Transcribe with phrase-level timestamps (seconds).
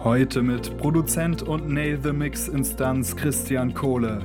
[0.00, 4.20] Heute mit Produzent und Nail the Mix Instanz Christian Kohle.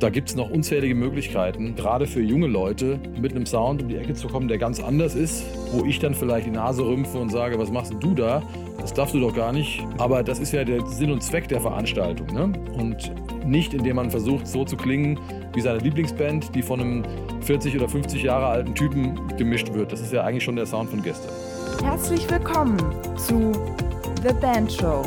[0.00, 3.96] Da gibt es noch unzählige Möglichkeiten, gerade für junge Leute mit einem Sound um die
[3.96, 7.30] Ecke zu kommen, der ganz anders ist, wo ich dann vielleicht die Nase rümpfe und
[7.30, 8.42] sage, was machst du da?
[8.80, 9.84] Das darfst du doch gar nicht.
[9.98, 12.28] Aber das ist ja der Sinn und Zweck der Veranstaltung.
[12.28, 12.52] Ne?
[12.78, 13.12] Und
[13.44, 15.18] nicht, indem man versucht, so zu klingen
[15.54, 17.02] wie seine Lieblingsband, die von einem
[17.40, 19.92] 40 oder 50 Jahre alten Typen gemischt wird.
[19.92, 21.32] Das ist ja eigentlich schon der Sound von gestern.
[21.82, 22.76] Herzlich willkommen
[23.16, 23.52] zu
[24.20, 25.02] The Band Show,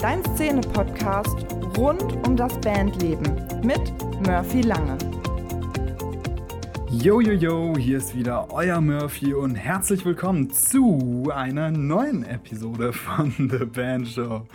[0.00, 1.36] dein Szene-Podcast
[1.76, 3.92] rund um das Bandleben mit
[4.26, 4.96] Murphy Lange.
[6.90, 12.94] Yo, yo, yo, hier ist wieder euer Murphy und herzlich willkommen zu einer neuen Episode
[12.94, 14.46] von The Band Show.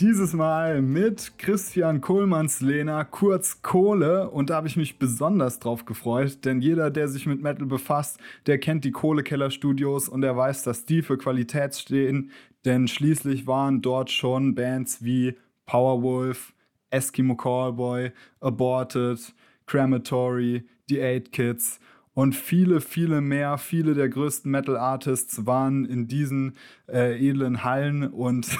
[0.00, 4.28] Dieses Mal mit Christian Kohlmanns-Lehner, kurz Kohle.
[4.28, 8.18] Und da habe ich mich besonders drauf gefreut, denn jeder, der sich mit Metal befasst,
[8.46, 12.32] der kennt die Kohlekeller-Studios und der weiß, dass die für Qualität stehen.
[12.66, 16.52] Denn schließlich waren dort schon Bands wie Powerwolf,
[16.90, 19.34] Eskimo Callboy, Aborted,
[19.66, 21.78] Crematory, die Eight Kids
[22.12, 26.56] und viele, viele mehr, viele der größten Metal-Artists waren in diesen
[26.88, 28.58] äh, edlen Hallen und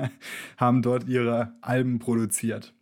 [0.56, 2.74] haben dort ihre Alben produziert.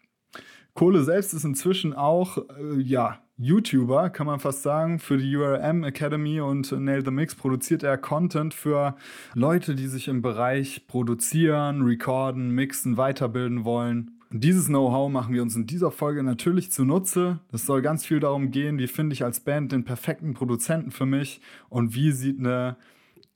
[0.75, 4.99] Kohle selbst ist inzwischen auch, äh, ja, YouTuber, kann man fast sagen.
[4.99, 8.97] Für die URM Academy und Nail the Mix produziert er Content für
[9.35, 14.13] Leute, die sich im Bereich produzieren, recorden, mixen, weiterbilden wollen.
[14.31, 17.41] Und dieses Know-how machen wir uns in dieser Folge natürlich zunutze.
[17.53, 21.07] Es soll ganz viel darum gehen, wie finde ich als Band den perfekten Produzenten für
[21.07, 22.77] mich und wie sieht eine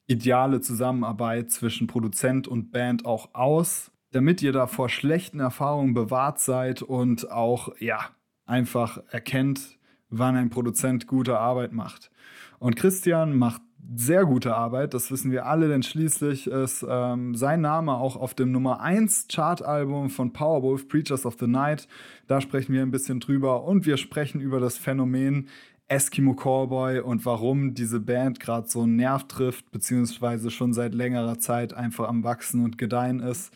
[0.07, 6.41] ideale Zusammenarbeit zwischen Produzent und Band auch aus, damit ihr da vor schlechten Erfahrungen bewahrt
[6.41, 8.01] seid und auch, ja,
[8.47, 9.79] einfach erkennt,
[10.11, 12.11] wann ein Produzent gute Arbeit macht.
[12.59, 13.63] Und Christian macht
[13.97, 18.35] sehr gute Arbeit, das wissen wir alle, denn schließlich ist ähm, sein Name auch auf
[18.35, 21.89] dem Nummer 1 Chartalbum von Powerwolf, Preachers of the Night.
[22.29, 25.49] Da sprechen wir ein bisschen drüber und wir sprechen über das Phänomen
[25.89, 31.41] Eskimo Callboy und warum diese Band gerade so einen Nerv trifft, beziehungsweise schon seit längerer
[31.41, 33.53] Zeit einfach am Wachsen und Gedeihen ist.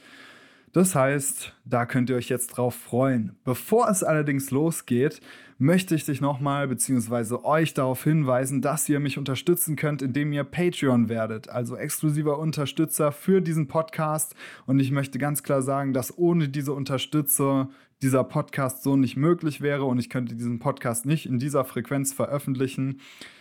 [0.73, 3.37] Das heißt, da könnt ihr euch jetzt drauf freuen.
[3.45, 5.21] Bevor es allerdings losgeht,
[5.59, 7.37] möchte ich dich nochmal bzw.
[7.45, 13.13] euch darauf hinweisen, dass ihr mich unterstützen könnt, indem ihr Patreon werdet, also exklusiver Unterstützer
[13.13, 14.35] für diesen Podcast.
[14.67, 17.69] Und ich möchte ganz klar sagen, dass ohne diese Unterstützer
[18.03, 22.13] dieser Podcast so nicht möglich wäre und ich könnte diesen Podcast nicht in dieser Frequenz
[22.13, 23.01] veröffentlichen.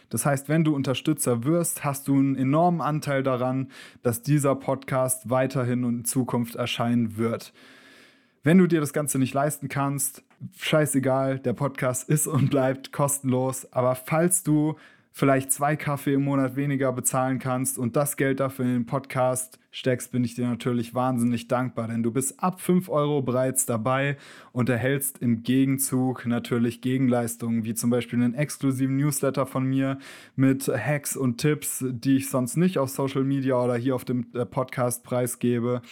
[0.09, 3.71] Das heißt, wenn du Unterstützer wirst, hast du einen enormen Anteil daran,
[4.03, 7.51] dass dieser Podcast weiterhin und in Zukunft erscheinen wird.
[8.43, 10.23] Wenn du dir das Ganze nicht leisten kannst,
[10.57, 13.71] scheißegal, der Podcast ist und bleibt kostenlos.
[13.71, 14.75] Aber falls du
[15.13, 19.59] vielleicht zwei Kaffee im Monat weniger bezahlen kannst und das Geld dafür in den Podcast
[19.69, 24.17] steckst, bin ich dir natürlich wahnsinnig dankbar, denn du bist ab 5 Euro bereits dabei
[24.51, 29.99] und erhältst im Gegenzug natürlich Gegenleistungen, wie zum Beispiel einen exklusiven Newsletter von mir
[30.35, 34.25] mit Hacks und Tipps, die ich sonst nicht auf Social Media oder hier auf dem
[34.33, 35.83] äh, Podcast preisgebe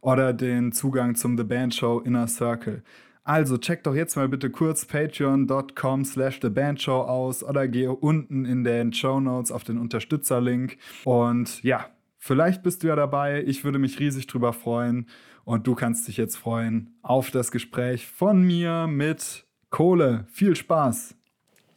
[0.00, 2.82] oder den Zugang zum The Band Show Inner Circle.
[3.24, 8.64] Also check doch jetzt mal bitte kurz patreon.com slash thebandshow aus oder gehe unten in
[8.64, 10.76] den Show Notes auf den Unterstützerlink.
[11.04, 11.86] Und ja,
[12.18, 13.42] vielleicht bist du ja dabei.
[13.46, 15.08] Ich würde mich riesig drüber freuen.
[15.44, 20.26] Und du kannst dich jetzt freuen auf das Gespräch von mir mit Kohle.
[20.30, 21.14] Viel Spaß!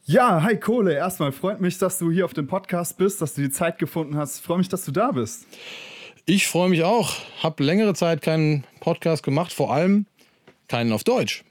[0.03, 0.93] Ja, hi Kohle.
[0.93, 4.15] Erstmal freut mich, dass du hier auf dem Podcast bist, dass du die Zeit gefunden
[4.15, 4.39] hast.
[4.39, 5.45] Freue mich, dass du da bist.
[6.25, 7.13] Ich freue mich auch.
[7.41, 10.05] Hab längere Zeit keinen Podcast gemacht, vor allem
[10.67, 11.43] keinen auf Deutsch.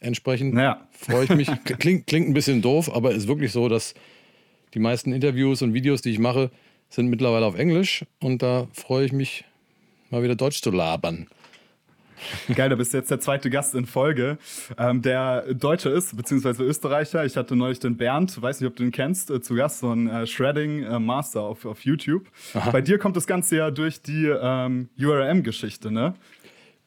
[0.00, 0.86] Entsprechend ja.
[0.90, 1.48] freue ich mich.
[1.78, 3.94] Klingt, klingt ein bisschen doof, aber ist wirklich so, dass
[4.74, 6.50] die meisten Interviews und Videos, die ich mache,
[6.88, 9.44] sind mittlerweile auf Englisch und da freue ich mich,
[10.10, 11.28] mal wieder Deutsch zu labern.
[12.54, 14.38] Geil, da bist du jetzt der zweite Gast in Folge,
[14.78, 17.24] ähm, der Deutscher ist, beziehungsweise Österreicher.
[17.24, 19.92] Ich hatte neulich den Bernd, weiß nicht, ob du ihn kennst, äh, zu Gast, so
[19.92, 22.28] ein äh, Shredding äh, Master auf, auf YouTube.
[22.54, 22.70] Aha.
[22.70, 26.14] Bei dir kommt das Ganze ja durch die ähm, URM-Geschichte, ne?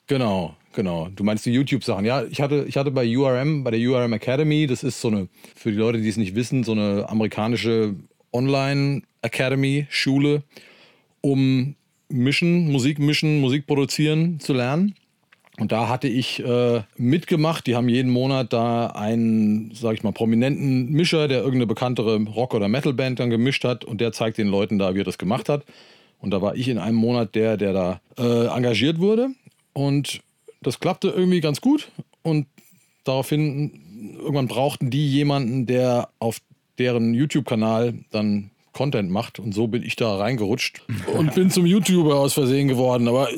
[0.07, 1.09] Genau, genau.
[1.15, 2.03] Du meinst die YouTube-Sachen.
[2.05, 5.27] Ja, ich hatte, ich hatte bei URM, bei der URM Academy, das ist so eine,
[5.55, 7.95] für die Leute, die es nicht wissen, so eine amerikanische
[8.31, 10.43] Online-Academy-Schule,
[11.21, 11.75] um
[12.09, 14.93] mischen, Musik mischen, Musik produzieren zu lernen.
[15.57, 17.65] Und da hatte ich äh, mitgemacht.
[17.65, 22.53] Die haben jeden Monat da einen, sag ich mal, prominenten Mischer, der irgendeine bekanntere Rock-
[22.53, 23.85] oder Metal-Band dann gemischt hat.
[23.85, 25.63] Und der zeigt den Leuten da, wie er das gemacht hat.
[26.19, 29.29] Und da war ich in einem Monat der, der da äh, engagiert wurde.
[29.75, 30.21] Und
[30.61, 31.91] das klappte irgendwie ganz gut.
[32.23, 32.47] Und
[33.03, 36.39] daraufhin, irgendwann brauchten die jemanden, der auf
[36.79, 39.39] deren YouTube-Kanal dann Content macht.
[39.39, 40.81] Und so bin ich da reingerutscht
[41.13, 43.07] und bin zum YouTuber aus Versehen geworden.
[43.07, 43.29] Aber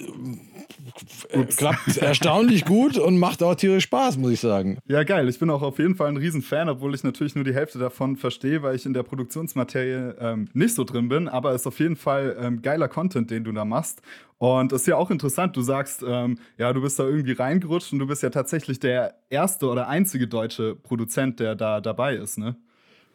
[1.30, 4.80] äh, klappt erstaunlich gut und macht auch tierisch Spaß, muss ich sagen.
[4.88, 5.28] Ja, geil.
[5.30, 8.16] Ich bin auch auf jeden Fall ein Riesenfan, obwohl ich natürlich nur die Hälfte davon
[8.16, 11.28] verstehe, weil ich in der Produktionsmaterie ähm, nicht so drin bin.
[11.28, 14.02] Aber es ist auf jeden Fall ähm, geiler Content, den du da machst.
[14.38, 15.58] Und das ist ja auch interessant.
[15.58, 19.16] Du sagst, ähm, ja, du bist da irgendwie reingerutscht und du bist ja tatsächlich der
[19.30, 22.56] erste oder einzige deutsche Produzent, der da dabei ist, ne?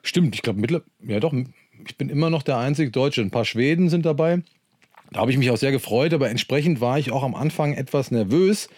[0.02, 1.32] Stimmt, ich glaube mittlerweile, ja doch,
[1.86, 3.22] ich bin immer noch der einzige Deutsche.
[3.22, 4.42] Ein paar Schweden sind dabei.
[5.12, 8.10] Da habe ich mich auch sehr gefreut, aber entsprechend war ich auch am Anfang etwas
[8.10, 8.68] nervös.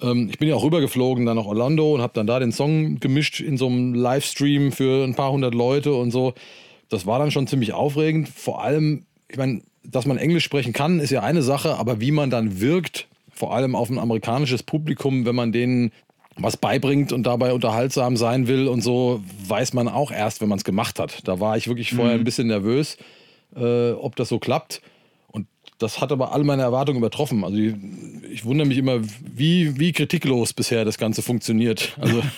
[0.00, 3.00] Ähm, ich bin ja auch rübergeflogen dann nach Orlando und habe dann da den Song
[3.00, 6.34] gemischt in so einem Livestream für ein paar hundert Leute und so.
[6.88, 8.28] Das war dann schon ziemlich aufregend.
[8.28, 12.12] Vor allem, ich meine, dass man Englisch sprechen kann, ist ja eine Sache, aber wie
[12.12, 15.92] man dann wirkt, vor allem auf ein amerikanisches Publikum, wenn man denen
[16.38, 20.58] was beibringt und dabei unterhaltsam sein will und so, weiß man auch erst, wenn man
[20.58, 21.26] es gemacht hat.
[21.26, 22.20] Da war ich wirklich vorher mhm.
[22.20, 22.98] ein bisschen nervös,
[23.56, 24.82] äh, ob das so klappt
[25.78, 27.44] das hat aber all meine Erwartungen übertroffen.
[27.44, 27.74] Also ich,
[28.30, 31.96] ich wundere mich immer, wie, wie kritiklos bisher das Ganze funktioniert.
[32.00, 32.22] Also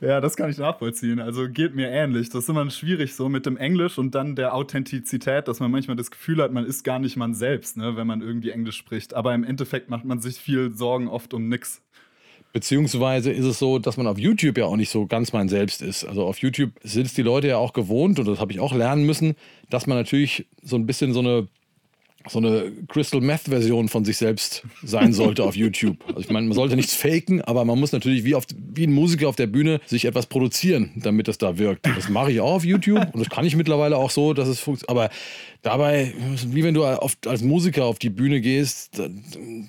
[0.00, 1.20] Ja, das kann ich nachvollziehen.
[1.20, 2.28] Also geht mir ähnlich.
[2.28, 5.96] Das ist immer schwierig so mit dem Englisch und dann der Authentizität, dass man manchmal
[5.96, 9.14] das Gefühl hat, man ist gar nicht man selbst, ne, wenn man irgendwie Englisch spricht.
[9.14, 11.82] Aber im Endeffekt macht man sich viel Sorgen oft um nichts.
[12.58, 15.80] Beziehungsweise ist es so, dass man auf YouTube ja auch nicht so ganz mein Selbst
[15.80, 16.02] ist.
[16.02, 18.74] Also auf YouTube sind es die Leute ja auch gewohnt, und das habe ich auch
[18.74, 19.36] lernen müssen,
[19.70, 21.46] dass man natürlich so ein bisschen so eine,
[22.28, 25.98] so eine Crystal Meth-Version von sich selbst sein sollte auf YouTube.
[26.08, 28.44] Also ich meine, man sollte nichts faken, aber man muss natürlich wie, auf,
[28.74, 31.86] wie ein Musiker auf der Bühne sich etwas produzieren, damit das da wirkt.
[31.86, 34.58] Das mache ich auch auf YouTube und das kann ich mittlerweile auch so, dass es
[34.58, 34.90] funktioniert.
[34.90, 35.10] Aber
[35.62, 36.12] dabei,
[36.48, 39.00] wie wenn du auf, als Musiker auf die Bühne gehst,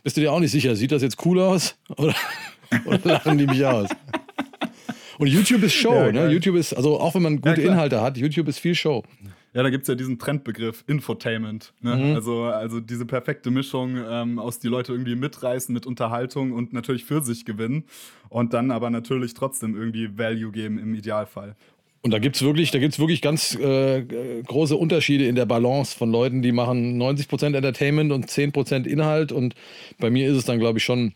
[0.03, 1.75] bist du dir auch nicht sicher, sieht das jetzt cool aus?
[1.95, 2.15] Oder
[2.85, 3.89] oder lachen die mich aus?
[5.17, 6.31] Und YouTube ist Show, ja, ne?
[6.31, 9.03] YouTube ist, also auch wenn man gute ja, Inhalte hat, YouTube ist viel Show.
[9.53, 11.73] Ja, da gibt es ja diesen Trendbegriff Infotainment.
[11.81, 11.95] Ne?
[11.95, 12.15] Mhm.
[12.15, 17.03] Also, also diese perfekte Mischung ähm, aus die Leute irgendwie mitreißen mit Unterhaltung und natürlich
[17.03, 17.83] für sich gewinnen
[18.29, 21.55] und dann aber natürlich trotzdem irgendwie Value geben im Idealfall.
[22.01, 24.03] Und da gibt es wirklich, wirklich ganz äh,
[24.45, 29.33] große Unterschiede in der Balance von Leuten, die machen 90% Entertainment und 10% Inhalt.
[29.33, 29.55] Und
[29.99, 31.13] bei mir ist es dann, glaube ich, schon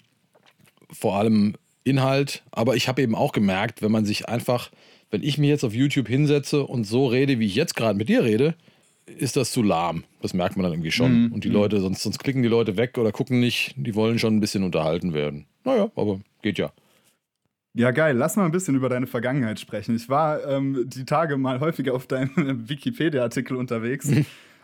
[0.94, 4.72] vor allem Inhalt, aber ich habe eben auch gemerkt, wenn man sich einfach,
[5.12, 8.10] wenn ich mich jetzt auf YouTube hinsetze und so rede, wie ich jetzt gerade mit
[8.10, 8.56] dir rede,
[9.06, 10.06] ist das zu lahm.
[10.22, 11.26] Das merkt man dann irgendwie schon.
[11.26, 11.32] Mhm.
[11.34, 11.56] Und die mhm.
[11.56, 14.64] Leute, sonst, sonst klicken die Leute weg oder gucken nicht, die wollen schon ein bisschen
[14.64, 15.46] unterhalten werden.
[15.66, 16.72] Naja, aber geht ja.
[17.76, 18.16] Ja, geil.
[18.16, 19.96] Lass mal ein bisschen über deine Vergangenheit sprechen.
[19.96, 22.30] Ich war ähm, die Tage mal häufiger auf deinem
[22.70, 24.10] Wikipedia-Artikel unterwegs.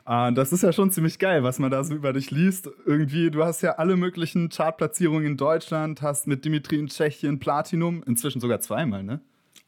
[0.10, 2.68] Uh, das ist ja schon ziemlich geil, was man da so über dich liest.
[2.84, 8.02] Irgendwie, du hast ja alle möglichen Chartplatzierungen in Deutschland, hast mit Dimitri in Tschechien Platinum,
[8.08, 9.22] inzwischen sogar zweimal, ne?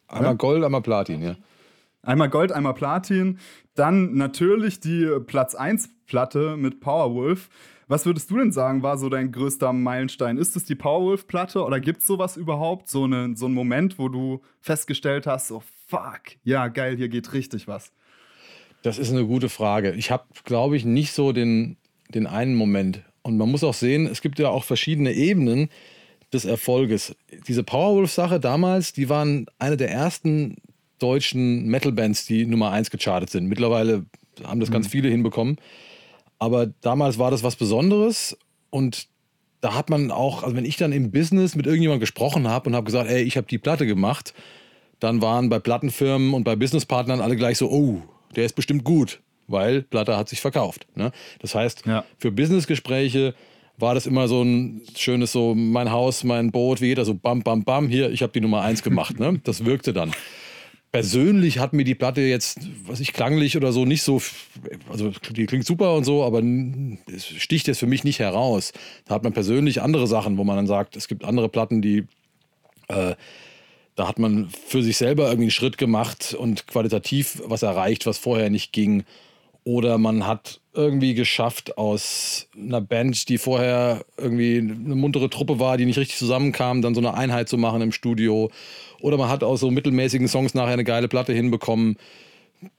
[0.07, 1.35] Einmal Gold, einmal Platin, ja.
[2.01, 3.37] Einmal Gold, einmal Platin.
[3.75, 7.49] Dann natürlich die Platz 1 Platte mit Powerwolf.
[7.87, 10.37] Was würdest du denn sagen, war so dein größter Meilenstein?
[10.37, 12.89] Ist es die Powerwolf-Platte oder gibt es sowas überhaupt?
[12.89, 17.31] So, eine, so einen Moment, wo du festgestellt hast, so fuck, ja geil, hier geht
[17.33, 17.91] richtig was.
[18.83, 19.93] Das ist eine gute Frage.
[19.93, 21.77] Ich habe, glaube ich, nicht so den,
[22.09, 23.01] den einen Moment.
[23.21, 25.69] Und man muss auch sehen, es gibt ja auch verschiedene Ebenen
[26.33, 27.15] des Erfolges.
[27.47, 30.57] Diese Powerwolf-Sache damals, die waren eine der ersten
[30.97, 33.47] deutschen Metal-Bands, die Nummer 1 gechartet sind.
[33.47, 34.05] Mittlerweile
[34.43, 34.73] haben das mhm.
[34.73, 35.57] ganz viele hinbekommen.
[36.39, 38.37] Aber damals war das was Besonderes
[38.71, 39.07] und
[39.61, 42.75] da hat man auch, also wenn ich dann im Business mit irgendjemandem gesprochen habe und
[42.75, 44.33] habe gesagt, ey, ich habe die Platte gemacht,
[44.99, 48.01] dann waren bei Plattenfirmen und bei Businesspartnern alle gleich so, oh,
[48.35, 50.87] der ist bestimmt gut, weil Platte hat sich verkauft.
[50.95, 51.11] Ne?
[51.39, 52.05] Das heißt, ja.
[52.17, 53.33] für Businessgespräche
[53.77, 57.41] war das immer so ein schönes so mein Haus, mein Boot, wie jeder so bam,
[57.41, 59.19] bam, bam, hier, ich habe die Nummer eins gemacht.
[59.19, 59.39] Ne?
[59.43, 60.11] Das wirkte dann.
[60.91, 64.21] Persönlich hat mir die Platte jetzt, was ich klanglich oder so nicht so,
[64.89, 66.43] also die klingt super und so, aber
[67.13, 68.73] es sticht jetzt für mich nicht heraus.
[69.05, 72.07] Da hat man persönlich andere Sachen, wo man dann sagt, es gibt andere Platten, die
[72.89, 73.15] äh,
[73.95, 78.17] da hat man für sich selber irgendwie einen Schritt gemacht und qualitativ was erreicht, was
[78.17, 79.03] vorher nicht ging.
[79.63, 85.77] Oder man hat irgendwie geschafft, aus einer Band, die vorher irgendwie eine muntere Truppe war,
[85.77, 88.49] die nicht richtig zusammenkam, dann so eine Einheit zu machen im Studio.
[89.01, 91.97] Oder man hat aus so mittelmäßigen Songs nachher eine geile Platte hinbekommen.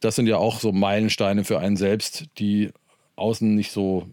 [0.00, 2.70] Das sind ja auch so Meilensteine für einen selbst, die
[3.16, 4.08] außen nicht so,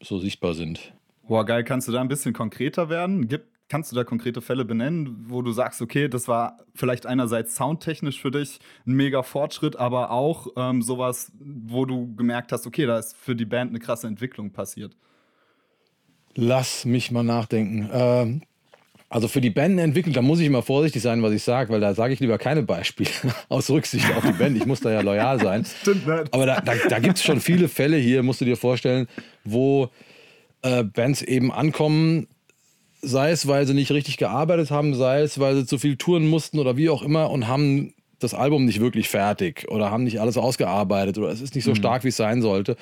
[0.00, 0.92] so sichtbar sind.
[1.28, 3.28] Boah, geil, kannst du da ein bisschen konkreter werden?
[3.28, 7.56] Gibt, Kannst du da konkrete Fälle benennen, wo du sagst, okay, das war vielleicht einerseits
[7.56, 12.86] soundtechnisch für dich ein mega Fortschritt, aber auch ähm, sowas, wo du gemerkt hast, okay,
[12.86, 14.96] da ist für die Band eine krasse Entwicklung passiert?
[16.36, 17.88] Lass mich mal nachdenken.
[17.92, 18.42] Ähm,
[19.08, 21.80] also für die Band entwickelt, da muss ich immer vorsichtig sein, was ich sage, weil
[21.80, 23.10] da sage ich lieber keine Beispiele
[23.48, 24.56] aus Rücksicht auf die Band.
[24.56, 25.64] Ich muss da ja loyal sein.
[25.82, 26.34] Stimmt nicht.
[26.34, 29.06] Aber da, da, da gibt es schon viele Fälle hier, musst du dir vorstellen,
[29.44, 29.90] wo
[30.62, 32.26] äh, Bands eben ankommen,
[33.06, 36.26] sei es, weil sie nicht richtig gearbeitet haben, sei es, weil sie zu viel touren
[36.28, 40.20] mussten oder wie auch immer und haben das Album nicht wirklich fertig oder haben nicht
[40.20, 41.76] alles ausgearbeitet oder es ist nicht so mhm.
[41.76, 42.76] stark, wie es sein sollte.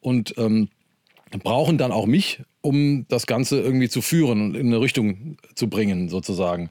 [0.00, 0.68] Und ähm,
[1.42, 5.68] brauchen dann auch mich, um das Ganze irgendwie zu führen und in eine Richtung zu
[5.68, 6.70] bringen, sozusagen.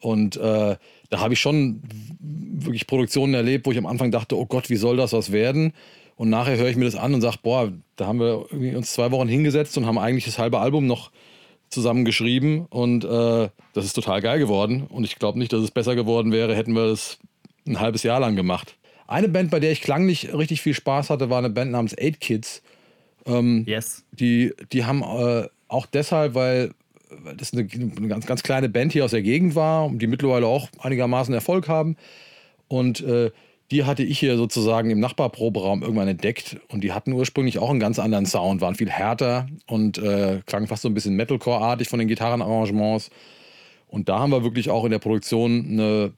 [0.00, 0.76] Und äh,
[1.10, 1.82] da habe ich schon
[2.20, 5.72] wirklich Produktionen erlebt, wo ich am Anfang dachte, oh Gott, wie soll das was werden?
[6.16, 9.10] Und nachher höre ich mir das an und sage, boah, da haben wir uns zwei
[9.10, 11.10] Wochen hingesetzt und haben eigentlich das halbe Album noch
[11.70, 14.86] zusammengeschrieben und äh, das ist total geil geworden.
[14.88, 17.18] Und ich glaube nicht, dass es besser geworden wäre, hätten wir es
[17.66, 18.76] ein halbes Jahr lang gemacht.
[19.06, 22.20] Eine Band, bei der ich klanglich richtig viel Spaß hatte, war eine Band namens Eight
[22.20, 22.62] Kids.
[23.26, 24.04] Ähm, yes.
[24.12, 26.72] Die, die haben äh, auch deshalb, weil
[27.36, 30.46] das eine, eine, ganz, ganz kleine Band hier aus der Gegend war und die mittlerweile
[30.46, 31.96] auch einigermaßen Erfolg haben.
[32.68, 33.30] Und äh,
[33.70, 37.78] die hatte ich hier sozusagen im Nachbarproberaum irgendwann entdeckt und die hatten ursprünglich auch einen
[37.78, 41.98] ganz anderen Sound, waren viel härter und äh, klangen fast so ein bisschen Metalcore-artig von
[41.98, 43.10] den Gitarrenarrangements.
[43.86, 46.12] Und da haben wir wirklich auch in der Produktion eine,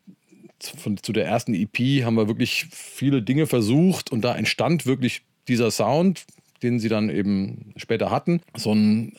[0.60, 5.22] von, zu der ersten EP haben wir wirklich viele Dinge versucht und da entstand wirklich
[5.48, 6.24] dieser Sound,
[6.62, 8.40] den sie dann eben später hatten.
[8.56, 9.14] So ein,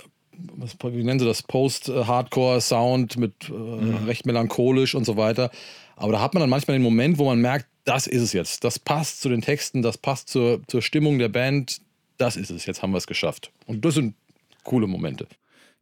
[0.56, 4.06] was, wie nennen sie das, Post-Hardcore-Sound mit äh, mhm.
[4.06, 5.52] recht melancholisch und so weiter.
[5.96, 8.64] Aber da hat man dann manchmal den Moment, wo man merkt, das ist es jetzt.
[8.64, 11.82] Das passt zu den Texten, das passt zur, zur Stimmung der Band.
[12.18, 12.66] Das ist es.
[12.66, 13.52] Jetzt haben wir es geschafft.
[13.66, 14.16] Und das sind
[14.64, 15.28] coole Momente.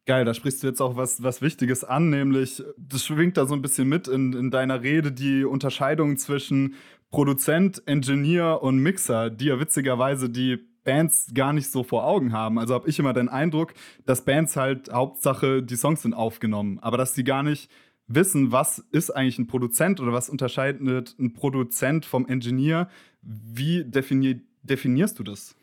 [0.08, 3.54] Geil, da sprichst du jetzt auch was, was Wichtiges an, nämlich, das schwingt da so
[3.54, 6.74] ein bisschen mit in, in deiner Rede, die Unterscheidung zwischen
[7.12, 12.58] Produzent, Engineer und Mixer, die ja witzigerweise die Bands gar nicht so vor Augen haben.
[12.58, 16.98] Also habe ich immer den Eindruck, dass Bands halt Hauptsache, die Songs sind aufgenommen, aber
[16.98, 17.70] dass die gar nicht
[18.16, 20.82] wissen, was ist eigentlich ein Produzent oder was unterscheidet
[21.20, 22.90] ein Produzent vom Engineer.
[23.22, 25.56] Wie definier definierst du das?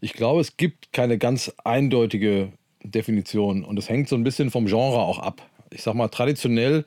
[0.00, 4.66] Ich glaube, es gibt keine ganz eindeutige Definition und es hängt so ein bisschen vom
[4.66, 5.46] Genre auch ab.
[5.70, 6.84] Ich sag mal, traditionell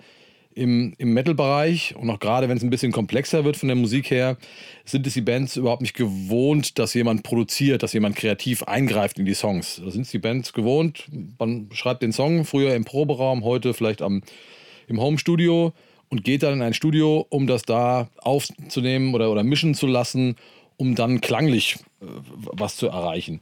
[0.56, 4.12] im, im Metal-Bereich und auch gerade wenn es ein bisschen komplexer wird von der Musik
[4.12, 4.38] her,
[4.86, 9.26] sind es die Bands überhaupt nicht gewohnt, dass jemand produziert, dass jemand kreativ eingreift in
[9.26, 9.82] die Songs.
[9.84, 11.08] Da sind es die Bands gewohnt,
[11.40, 14.22] man schreibt den Song, früher im Proberaum, heute vielleicht am
[14.88, 15.74] im Homestudio
[16.10, 20.36] und geht dann in ein Studio, um das da aufzunehmen oder, oder mischen zu lassen,
[20.78, 23.40] um dann klanglich äh, was zu erreichen.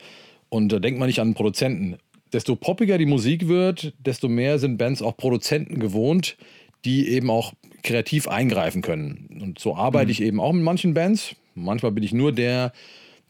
[0.49, 1.97] Und da denkt man nicht an Produzenten.
[2.33, 6.37] Desto poppiger die Musik wird, desto mehr sind Bands auch Produzenten gewohnt,
[6.85, 9.39] die eben auch kreativ eingreifen können.
[9.41, 10.11] Und so arbeite mhm.
[10.11, 11.35] ich eben auch mit manchen Bands.
[11.55, 12.71] Manchmal bin ich nur der,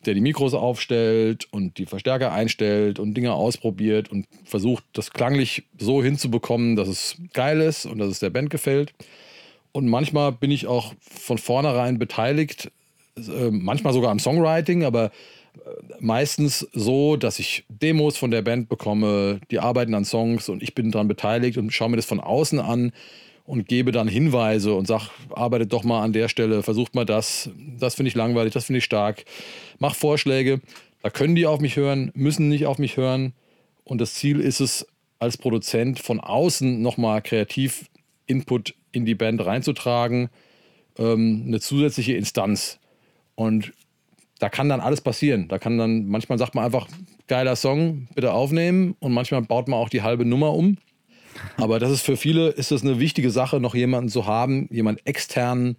[0.06, 5.64] der die Mikros aufstellt und die Verstärker einstellt und Dinge ausprobiert und versucht, das klanglich
[5.78, 8.94] so hinzubekommen, dass es geil ist und dass es der Band gefällt.
[9.72, 12.72] Und manchmal bin ich auch von vornherein beteiligt,
[13.18, 18.70] äh, manchmal sogar am Songwriting, aber äh, meistens so, dass ich Demos von der Band
[18.70, 22.20] bekomme, die arbeiten an Songs und ich bin daran beteiligt und schaue mir das von
[22.20, 22.92] außen an
[23.46, 27.50] und gebe dann Hinweise und sage, arbeitet doch mal an der Stelle, versucht mal das,
[27.80, 29.26] das finde ich langweilig, das finde ich stark,
[29.80, 30.62] mach Vorschläge.
[31.02, 33.34] Da können die auf mich hören, müssen nicht auf mich hören.
[33.84, 34.86] Und das Ziel ist es,
[35.20, 37.86] als Produzent von außen nochmal kreativ
[38.26, 40.30] Input in die Band reinzutragen,
[40.98, 42.80] ähm, eine zusätzliche Instanz.
[43.36, 43.74] Und
[44.40, 45.48] da kann dann alles passieren.
[45.48, 46.88] Da kann dann, manchmal sagt man einfach,
[47.28, 48.96] geiler Song, bitte aufnehmen.
[49.00, 50.78] Und manchmal baut man auch die halbe Nummer um.
[51.58, 55.06] Aber das ist für viele ist das eine wichtige Sache, noch jemanden zu haben, jemand
[55.06, 55.78] externen,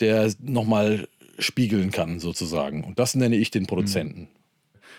[0.00, 1.08] der nochmal
[1.38, 2.84] spiegeln kann, sozusagen.
[2.84, 4.28] Und das nenne ich den Produzenten.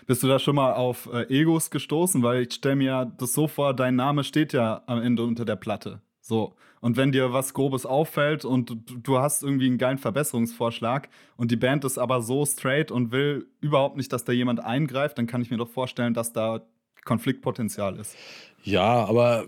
[0.08, 2.24] Bist du da schon mal auf äh, Egos gestoßen?
[2.24, 5.56] Weil ich stelle mir das so vor, dein Name steht ja am Ende unter der
[5.56, 6.02] Platte.
[6.22, 6.56] So.
[6.80, 11.56] Und wenn dir was Grobes auffällt und du hast irgendwie einen geilen Verbesserungsvorschlag und die
[11.56, 15.44] Band ist aber so straight und will überhaupt nicht, dass da jemand eingreift, dann kann
[15.44, 16.62] ich mir doch vorstellen, dass da
[17.06, 18.16] Konfliktpotenzial ist.
[18.64, 19.46] Ja, aber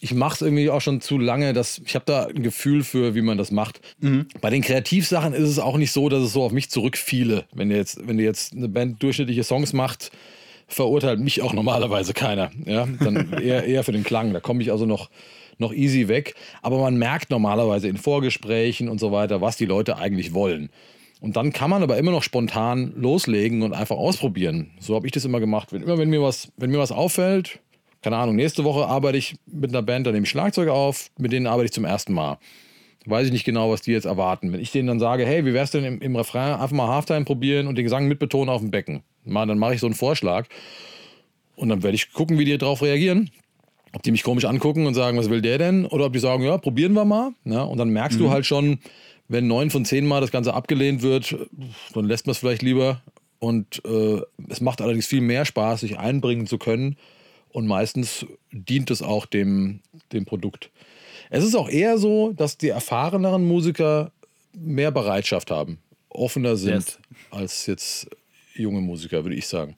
[0.00, 3.14] ich mache es irgendwie auch schon zu lange, dass ich habe da ein Gefühl für,
[3.14, 3.80] wie man das macht.
[4.00, 4.26] Mhm.
[4.40, 7.44] Bei den Kreativsachen ist es auch nicht so, dass es so auf mich zurückfiele.
[7.52, 10.12] Wenn jetzt, wenn jetzt eine Band durchschnittliche Songs macht,
[10.68, 12.50] verurteilt mich auch normalerweise keiner.
[12.64, 14.32] Ja, dann eher, eher für den Klang.
[14.32, 15.10] Da komme ich also noch,
[15.58, 16.34] noch easy weg.
[16.62, 20.70] Aber man merkt normalerweise in Vorgesprächen und so weiter, was die Leute eigentlich wollen.
[21.20, 24.70] Und dann kann man aber immer noch spontan loslegen und einfach ausprobieren.
[24.78, 25.72] So habe ich das immer gemacht.
[25.72, 27.58] Wenn, immer wenn mir was, wenn mir was auffällt,
[28.02, 31.32] keine Ahnung, nächste Woche arbeite ich mit einer Band, da nehme ich Schlagzeug auf, mit
[31.32, 32.38] denen arbeite ich zum ersten Mal.
[33.06, 34.52] Weiß ich nicht genau, was die jetzt erwarten.
[34.52, 37.24] Wenn ich denen dann sage, hey, wie wär's denn im, im Refrain einfach mal Halftime
[37.24, 39.02] probieren und den Gesang mitbetonen auf dem Becken?
[39.24, 40.46] Mal, dann mache ich so einen Vorschlag
[41.56, 43.30] und dann werde ich gucken, wie die darauf reagieren.
[43.94, 45.86] Ob die mich komisch angucken und sagen, was will der denn?
[45.86, 47.32] Oder ob die sagen, ja, probieren wir mal.
[47.44, 48.24] Ja, und dann merkst mhm.
[48.24, 48.78] du halt schon,
[49.28, 51.36] wenn neun von zehn Mal das Ganze abgelehnt wird,
[51.94, 53.02] dann lässt man es vielleicht lieber
[53.38, 56.96] Und äh, es macht allerdings viel mehr Spaß, sich einbringen zu können.
[57.50, 59.80] Und meistens dient es auch dem,
[60.12, 60.70] dem Produkt.
[61.30, 64.12] Es ist auch eher so, dass die erfahreneren Musiker
[64.52, 65.78] mehr Bereitschaft haben,
[66.08, 66.98] offener sind yes.
[67.30, 68.08] als jetzt
[68.54, 69.76] junge Musiker, würde ich sagen.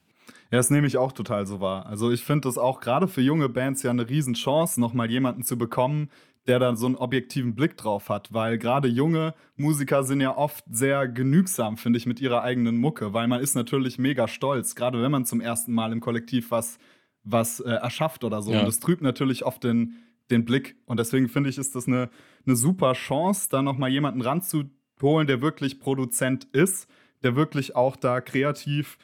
[0.50, 1.86] Ja, das nehme ich auch total so wahr.
[1.86, 5.56] Also ich finde das auch gerade für junge Bands ja eine Riesenchance, nochmal jemanden zu
[5.56, 6.10] bekommen,
[6.46, 10.64] der da so einen objektiven Blick drauf hat, weil gerade junge Musiker sind ja oft
[10.68, 15.00] sehr genügsam, finde ich, mit ihrer eigenen Mucke, weil man ist natürlich mega stolz, gerade
[15.02, 16.78] wenn man zum ersten Mal im Kollektiv was,
[17.22, 18.52] was äh, erschafft oder so.
[18.52, 18.60] Ja.
[18.60, 19.96] Und das trübt natürlich oft den,
[20.30, 20.76] den Blick.
[20.86, 22.10] Und deswegen finde ich, ist das eine,
[22.46, 26.88] eine super Chance, da nochmal jemanden ranzuholen, der wirklich Produzent ist,
[27.22, 28.98] der wirklich auch da kreativ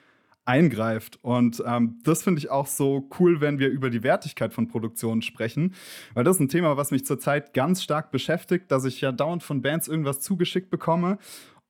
[0.46, 1.18] eingreift.
[1.23, 5.20] Und ähm, das finde ich auch so cool, wenn wir über die Wertigkeit von Produktionen
[5.20, 5.75] sprechen,
[6.14, 9.42] weil das ist ein Thema, was mich zurzeit ganz stark beschäftigt, dass ich ja dauernd
[9.42, 11.18] von Bands irgendwas zugeschickt bekomme.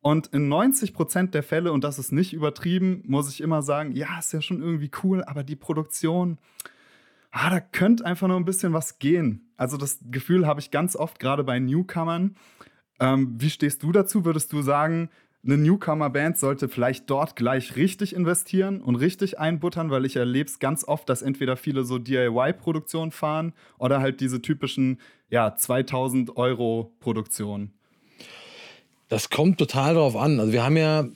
[0.06, 3.90] Und in 90 Prozent der Fälle, und das ist nicht übertrieben, muss ich immer sagen,
[3.90, 6.38] ja, ist ja schon irgendwie cool, aber die Produktion,
[7.32, 9.50] ah, da könnte einfach noch ein bisschen was gehen.
[9.56, 12.36] Also das Gefühl habe ich ganz oft, gerade bei Newcomern.
[13.00, 14.24] Ähm, wie stehst du dazu?
[14.24, 15.10] Würdest du sagen,
[15.44, 20.60] eine Newcomer-Band sollte vielleicht dort gleich richtig investieren und richtig einbuttern, weil ich erlebe es
[20.60, 26.94] ganz oft, dass entweder viele so DIY-Produktionen fahren oder halt diese typischen, ja, 2000 Euro
[27.00, 27.75] Produktionen.
[29.08, 30.40] Das kommt total darauf an.
[30.40, 31.06] Also wir haben ja,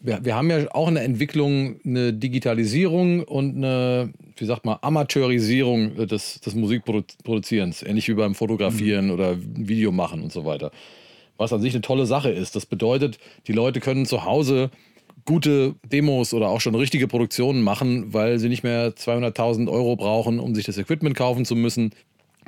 [0.00, 6.06] wir, wir haben ja auch eine Entwicklung, eine Digitalisierung und eine, wie sagt man, Amateurisierung
[6.06, 9.12] des, des Musikproduzierens, ähnlich wie beim Fotografieren mhm.
[9.12, 10.70] oder Video machen und so weiter
[11.38, 12.54] was an sich eine tolle Sache ist.
[12.54, 14.70] Das bedeutet, die Leute können zu Hause
[15.24, 20.40] gute Demos oder auch schon richtige Produktionen machen, weil sie nicht mehr 200.000 Euro brauchen,
[20.40, 21.92] um sich das Equipment kaufen zu müssen.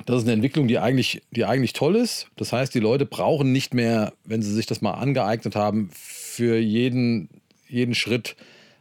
[0.07, 2.29] Das ist eine Entwicklung, die eigentlich, die eigentlich toll ist.
[2.37, 6.59] Das heißt, die Leute brauchen nicht mehr, wenn sie sich das mal angeeignet haben, für
[6.59, 7.29] jeden,
[7.69, 8.37] jeden Schritt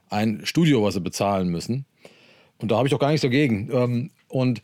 [0.09, 1.85] ein Studio, was sie bezahlen müssen.
[2.57, 3.69] Und da habe ich auch gar nichts dagegen.
[3.71, 4.61] Ähm, und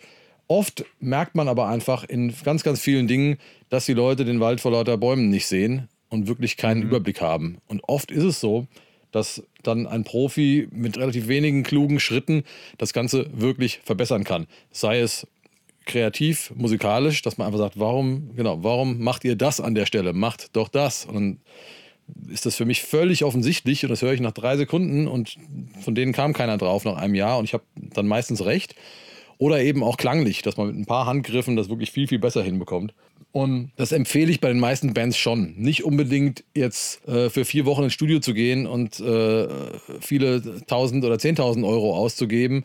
[0.48, 3.38] Oft merkt man aber einfach in ganz, ganz vielen Dingen,
[3.70, 6.88] dass die Leute den Wald vor lauter Bäumen nicht sehen und wirklich keinen mhm.
[6.88, 7.58] Überblick haben.
[7.68, 8.68] Und oft ist es so,
[9.12, 12.44] dass dann ein Profi mit relativ wenigen klugen Schritten
[12.78, 14.46] das Ganze wirklich verbessern kann.
[14.72, 15.26] Sei es
[15.86, 20.14] kreativ, musikalisch, dass man einfach sagt, warum, genau, warum macht ihr das an der Stelle?
[20.14, 21.06] Macht doch das.
[21.06, 21.38] Und dann
[22.30, 25.38] ist das für mich völlig offensichtlich und das höre ich nach drei Sekunden und
[25.82, 28.76] von denen kam keiner drauf nach einem Jahr und ich habe dann meistens recht.
[29.38, 32.42] Oder eben auch klanglich, dass man mit ein paar Handgriffen das wirklich viel, viel besser
[32.42, 32.94] hinbekommt.
[33.34, 35.56] Und das empfehle ich bei den meisten Bands schon.
[35.58, 39.48] Nicht unbedingt jetzt äh, für vier Wochen ins Studio zu gehen und äh,
[40.00, 42.64] viele tausend oder zehntausend Euro auszugeben,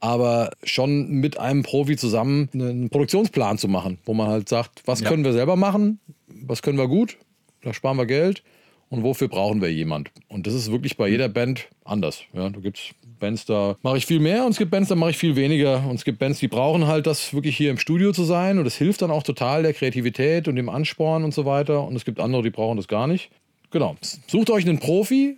[0.00, 5.00] aber schon mit einem Profi zusammen einen Produktionsplan zu machen, wo man halt sagt, was
[5.00, 5.08] ja.
[5.08, 7.16] können wir selber machen, was können wir gut,
[7.62, 8.42] da sparen wir Geld
[8.90, 10.10] und wofür brauchen wir jemand.
[10.28, 12.22] Und das ist wirklich bei jeder Band anders.
[12.32, 14.94] Ja, da gibt es Bands, da mache ich viel mehr und es gibt Bands, da
[14.94, 15.84] mache ich viel weniger.
[15.88, 18.64] Und es gibt Bands, die brauchen halt das wirklich hier im Studio zu sein und
[18.64, 21.82] das hilft dann auch total der Kreativität und dem Ansporn und so weiter.
[21.84, 23.30] Und es gibt andere, die brauchen das gar nicht.
[23.70, 23.96] Genau.
[24.26, 25.36] Sucht euch einen Profi,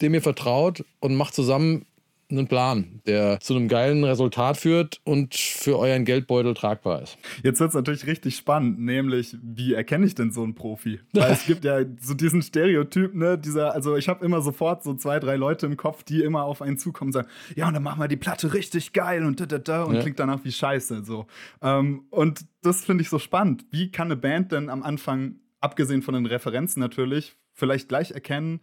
[0.00, 1.86] dem ihr vertraut und macht zusammen
[2.32, 7.18] einen Plan, der zu einem geilen Resultat führt und für euren Geldbeutel tragbar ist.
[7.42, 11.00] Jetzt wird es natürlich richtig spannend, nämlich, wie erkenne ich denn so einen Profi?
[11.12, 14.94] Weil es gibt ja so diesen Stereotyp, ne, dieser, also ich habe immer sofort so
[14.94, 17.82] zwei, drei Leute im Kopf, die immer auf einen zukommen und sagen, ja, und dann
[17.82, 20.00] machen wir die Platte richtig geil und da, da, da und ja.
[20.02, 21.04] klingt danach wie Scheiße.
[21.04, 21.26] So.
[21.60, 23.64] Ähm, und das finde ich so spannend.
[23.70, 28.60] Wie kann eine Band denn am Anfang, abgesehen von den Referenzen natürlich, vielleicht gleich erkennen,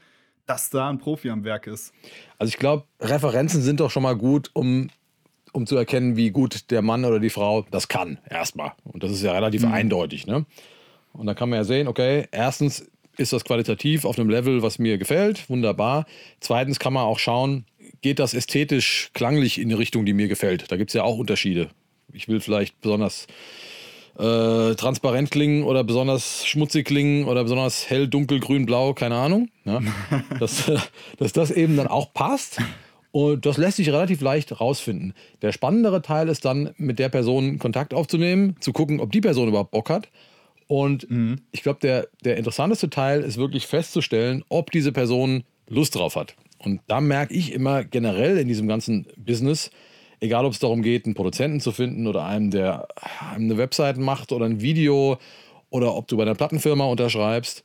[0.49, 1.93] dass da ein Profi am Werk ist.
[2.39, 4.89] Also ich glaube, Referenzen sind doch schon mal gut, um,
[5.53, 8.71] um zu erkennen, wie gut der Mann oder die Frau das kann, erstmal.
[8.83, 9.73] Und das ist ja relativ mhm.
[9.73, 10.25] eindeutig.
[10.25, 10.47] Ne?
[11.13, 14.79] Und dann kann man ja sehen, okay, erstens ist das qualitativ auf einem Level, was
[14.79, 16.05] mir gefällt, wunderbar.
[16.39, 17.65] Zweitens kann man auch schauen,
[18.01, 20.71] geht das ästhetisch, klanglich in die Richtung, die mir gefällt.
[20.71, 21.69] Da gibt es ja auch Unterschiede.
[22.11, 23.27] Ich will vielleicht besonders
[24.17, 29.49] äh, transparent klingen oder besonders schmutzig klingen oder besonders hell, dunkel, grün, blau, keine Ahnung.
[29.65, 29.81] Ja?
[30.39, 30.71] dass,
[31.17, 32.59] dass das eben dann auch passt.
[33.11, 35.13] Und das lässt sich relativ leicht rausfinden.
[35.41, 39.47] Der spannendere Teil ist dann, mit der Person Kontakt aufzunehmen, zu gucken, ob die Person
[39.47, 40.09] überhaupt Bock hat.
[40.67, 41.41] Und mhm.
[41.51, 46.35] ich glaube, der, der interessanteste Teil ist wirklich festzustellen, ob diese Person Lust drauf hat.
[46.59, 49.71] Und da merke ich immer generell in diesem ganzen Business,
[50.21, 52.87] Egal, ob es darum geht, einen Produzenten zu finden oder einen, der
[53.33, 55.17] eine Website macht oder ein Video
[55.69, 57.63] oder ob du bei einer Plattenfirma unterschreibst.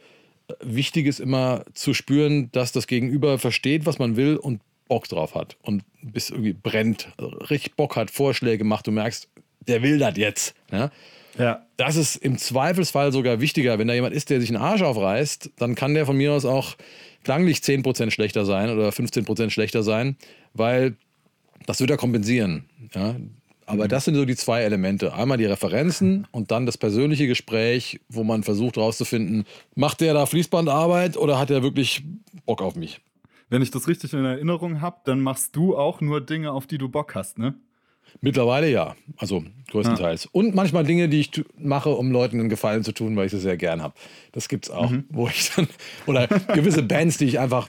[0.60, 5.34] Wichtig ist immer zu spüren, dass das Gegenüber versteht, was man will und Bock drauf
[5.34, 7.08] hat und bis irgendwie brennt,
[7.50, 9.28] richtig Bock hat, Vorschläge macht, du merkst,
[9.66, 10.54] der will das jetzt.
[10.70, 10.90] Ja?
[11.38, 11.66] Ja.
[11.76, 13.78] Das ist im Zweifelsfall sogar wichtiger.
[13.78, 16.44] Wenn da jemand ist, der sich einen Arsch aufreißt, dann kann der von mir aus
[16.44, 16.76] auch
[17.24, 20.16] klanglich 10% schlechter sein oder 15% schlechter sein,
[20.52, 20.96] weil
[21.66, 22.64] das wird er kompensieren.
[22.94, 23.16] Ja?
[23.66, 23.88] Aber mhm.
[23.88, 25.14] das sind so die zwei Elemente.
[25.14, 30.26] Einmal die Referenzen und dann das persönliche Gespräch, wo man versucht herauszufinden, macht der da
[30.26, 32.02] Fließbandarbeit oder hat er wirklich
[32.44, 33.00] Bock auf mich?
[33.48, 36.78] Wenn ich das richtig in Erinnerung habe, dann machst du auch nur Dinge, auf die
[36.78, 37.54] du Bock hast, ne?
[38.20, 40.24] Mittlerweile ja, also größtenteils.
[40.24, 40.30] Ja.
[40.32, 43.40] Und manchmal Dinge, die ich mache, um Leuten einen Gefallen zu tun, weil ich sie
[43.40, 43.94] sehr gern habe.
[44.32, 45.04] Das gibt's auch, mhm.
[45.08, 45.66] wo ich dann
[46.06, 47.68] oder gewisse Bands, die ich einfach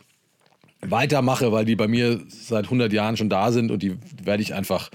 [0.91, 4.53] weitermache, weil die bei mir seit 100 Jahren schon da sind und die werde ich
[4.53, 4.89] einfach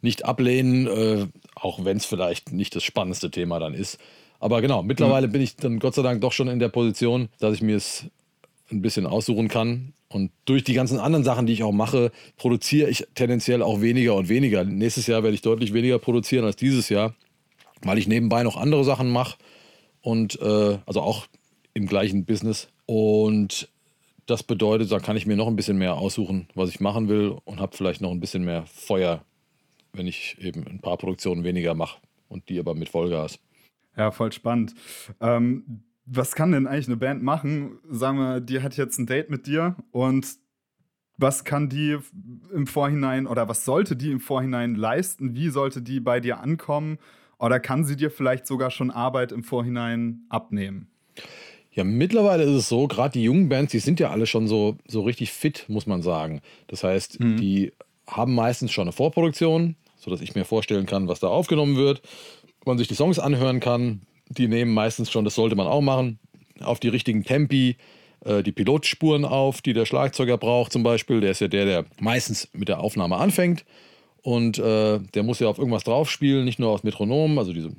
[0.00, 3.98] nicht ablehnen, äh, auch wenn es vielleicht nicht das spannendste Thema dann ist.
[4.38, 5.32] Aber genau, mittlerweile mhm.
[5.32, 8.06] bin ich dann Gott sei Dank doch schon in der Position, dass ich mir es
[8.70, 12.88] ein bisschen aussuchen kann und durch die ganzen anderen Sachen, die ich auch mache, produziere
[12.88, 14.62] ich tendenziell auch weniger und weniger.
[14.64, 17.14] Nächstes Jahr werde ich deutlich weniger produzieren als dieses Jahr,
[17.82, 19.36] weil ich nebenbei noch andere Sachen mache
[20.02, 21.26] und äh, also auch
[21.72, 22.68] im gleichen Business.
[22.86, 23.68] Und
[24.26, 27.36] das bedeutet, da kann ich mir noch ein bisschen mehr aussuchen, was ich machen will
[27.44, 29.24] und habe vielleicht noch ein bisschen mehr Feuer,
[29.92, 33.38] wenn ich eben ein paar Produktionen weniger mache und die aber mit Vollgas.
[33.96, 34.74] Ja, voll spannend.
[35.20, 37.78] Ähm, was kann denn eigentlich eine Band machen?
[37.88, 40.26] Sagen wir, die hat jetzt ein Date mit dir und
[41.16, 41.96] was kann die
[42.52, 45.34] im Vorhinein oder was sollte die im Vorhinein leisten?
[45.34, 46.98] Wie sollte die bei dir ankommen?
[47.38, 50.88] Oder kann sie dir vielleicht sogar schon Arbeit im Vorhinein abnehmen?
[51.74, 54.76] Ja, mittlerweile ist es so, gerade die jungen Bands, die sind ja alle schon so,
[54.86, 56.40] so richtig fit, muss man sagen.
[56.68, 57.36] Das heißt, mhm.
[57.36, 57.72] die
[58.06, 62.02] haben meistens schon eine Vorproduktion, sodass ich mir vorstellen kann, was da aufgenommen wird.
[62.64, 66.18] Man sich die Songs anhören kann, die nehmen meistens schon, das sollte man auch machen,
[66.60, 67.76] auf die richtigen Tempi
[68.24, 71.20] äh, die Pilotspuren auf, die der Schlagzeuger braucht zum Beispiel.
[71.20, 73.64] Der ist ja der, der meistens mit der Aufnahme anfängt.
[74.22, 77.72] Und äh, der muss ja auf irgendwas draufspielen, nicht nur auf Metronom, also diese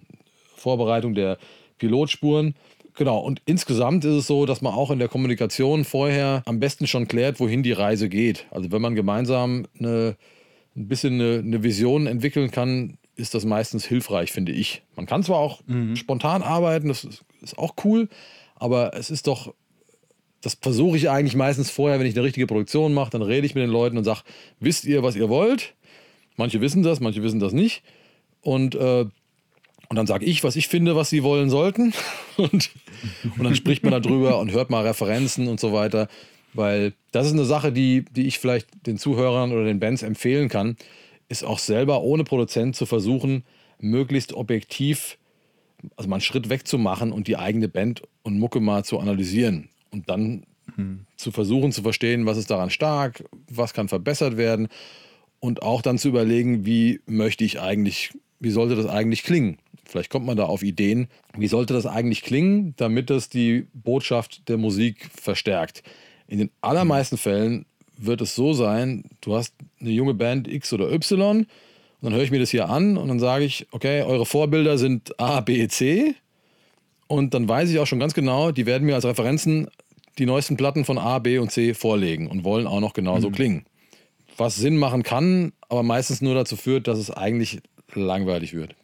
[0.55, 1.37] Vorbereitung der
[1.79, 2.55] Pilotspuren.
[2.95, 6.87] Genau, und insgesamt ist es so, dass man auch in der Kommunikation vorher am besten
[6.87, 8.47] schon klärt, wohin die Reise geht.
[8.51, 10.15] Also wenn man gemeinsam eine,
[10.75, 14.81] ein bisschen eine, eine Vision entwickeln kann, ist das meistens hilfreich, finde ich.
[14.95, 15.95] Man kann zwar auch mhm.
[15.97, 18.07] spontan arbeiten, das ist, ist, auch cool,
[18.55, 19.53] aber es ist doch,
[20.41, 23.55] das versuche ich eigentlich meistens vorher, wenn ich eine richtige Produktion mache, dann rede ich
[23.55, 24.21] mit den Leuten und sage,
[24.59, 25.75] wisst ihr, was ihr wollt?
[26.37, 27.83] Manche wissen das, manche wissen das nicht.
[28.41, 29.05] Und, äh,
[29.89, 31.93] und dann sage ich, was ich finde, was sie wollen sollten.
[32.37, 32.71] und,
[33.37, 36.07] und dann spricht man darüber und hört mal Referenzen und so weiter.
[36.53, 40.49] Weil das ist eine Sache, die, die ich vielleicht den Zuhörern oder den Bands empfehlen
[40.49, 40.77] kann
[41.29, 43.43] ist auch selber ohne Produzent zu versuchen,
[43.79, 45.17] möglichst objektiv,
[45.97, 50.09] also mal einen Schritt wegzumachen und die eigene Band und Mucke mal zu analysieren und
[50.09, 50.45] dann
[50.75, 51.05] mhm.
[51.17, 54.67] zu versuchen zu verstehen, was ist daran stark, was kann verbessert werden
[55.39, 59.57] und auch dann zu überlegen, wie möchte ich eigentlich, wie sollte das eigentlich klingen?
[59.85, 64.49] Vielleicht kommt man da auf Ideen, wie sollte das eigentlich klingen, damit das die Botschaft
[64.49, 65.83] der Musik verstärkt.
[66.27, 67.65] In den allermeisten Fällen
[67.97, 71.47] wird es so sein, du hast eine junge Band X oder Y und
[72.01, 75.19] dann höre ich mir das hier an und dann sage ich, okay, eure Vorbilder sind
[75.19, 76.15] A, B, C
[77.07, 79.67] und dann weiß ich auch schon ganz genau, die werden mir als Referenzen
[80.17, 83.33] die neuesten Platten von A, B und C vorlegen und wollen auch noch genauso mhm.
[83.33, 83.65] klingen.
[84.37, 87.59] Was Sinn machen kann, aber meistens nur dazu führt, dass es eigentlich
[87.93, 88.75] langweilig wird.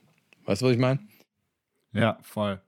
[0.45, 0.99] Weißt du, was ich meine?
[1.93, 2.61] Ja, voll.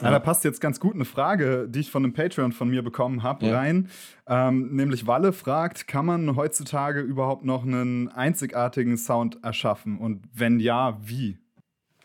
[0.00, 0.10] Ja.
[0.10, 3.22] da passt jetzt ganz gut eine Frage, die ich von einem Patreon von mir bekommen
[3.22, 3.56] habe, ja.
[3.56, 3.88] rein.
[4.26, 9.98] Ähm, nämlich Walle fragt, kann man heutzutage überhaupt noch einen einzigartigen Sound erschaffen?
[9.98, 11.38] Und wenn ja, wie?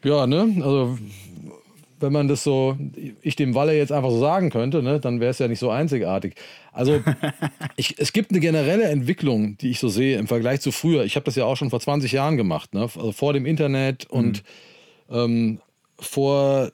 [0.04, 0.62] Ja, ne?
[0.64, 0.98] Also
[2.00, 2.78] wenn man das so,
[3.22, 5.70] ich dem Walle jetzt einfach so sagen könnte, ne, dann wäre es ja nicht so
[5.70, 6.36] einzigartig.
[6.72, 7.02] Also
[7.76, 11.04] ich, es gibt eine generelle Entwicklung, die ich so sehe im Vergleich zu früher.
[11.04, 12.82] Ich habe das ja auch schon vor 20 Jahren gemacht, ne?
[12.82, 14.48] also vor dem Internet und mhm.
[15.10, 15.60] Ähm,
[16.00, 16.72] vor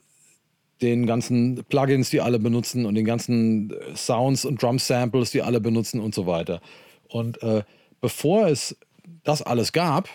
[0.82, 5.42] den ganzen Plugins, die alle benutzen und den ganzen äh, Sounds und Drum Samples, die
[5.42, 6.62] alle benutzen und so weiter.
[7.08, 7.64] Und äh,
[8.02, 8.78] bevor es
[9.24, 10.10] das alles gab,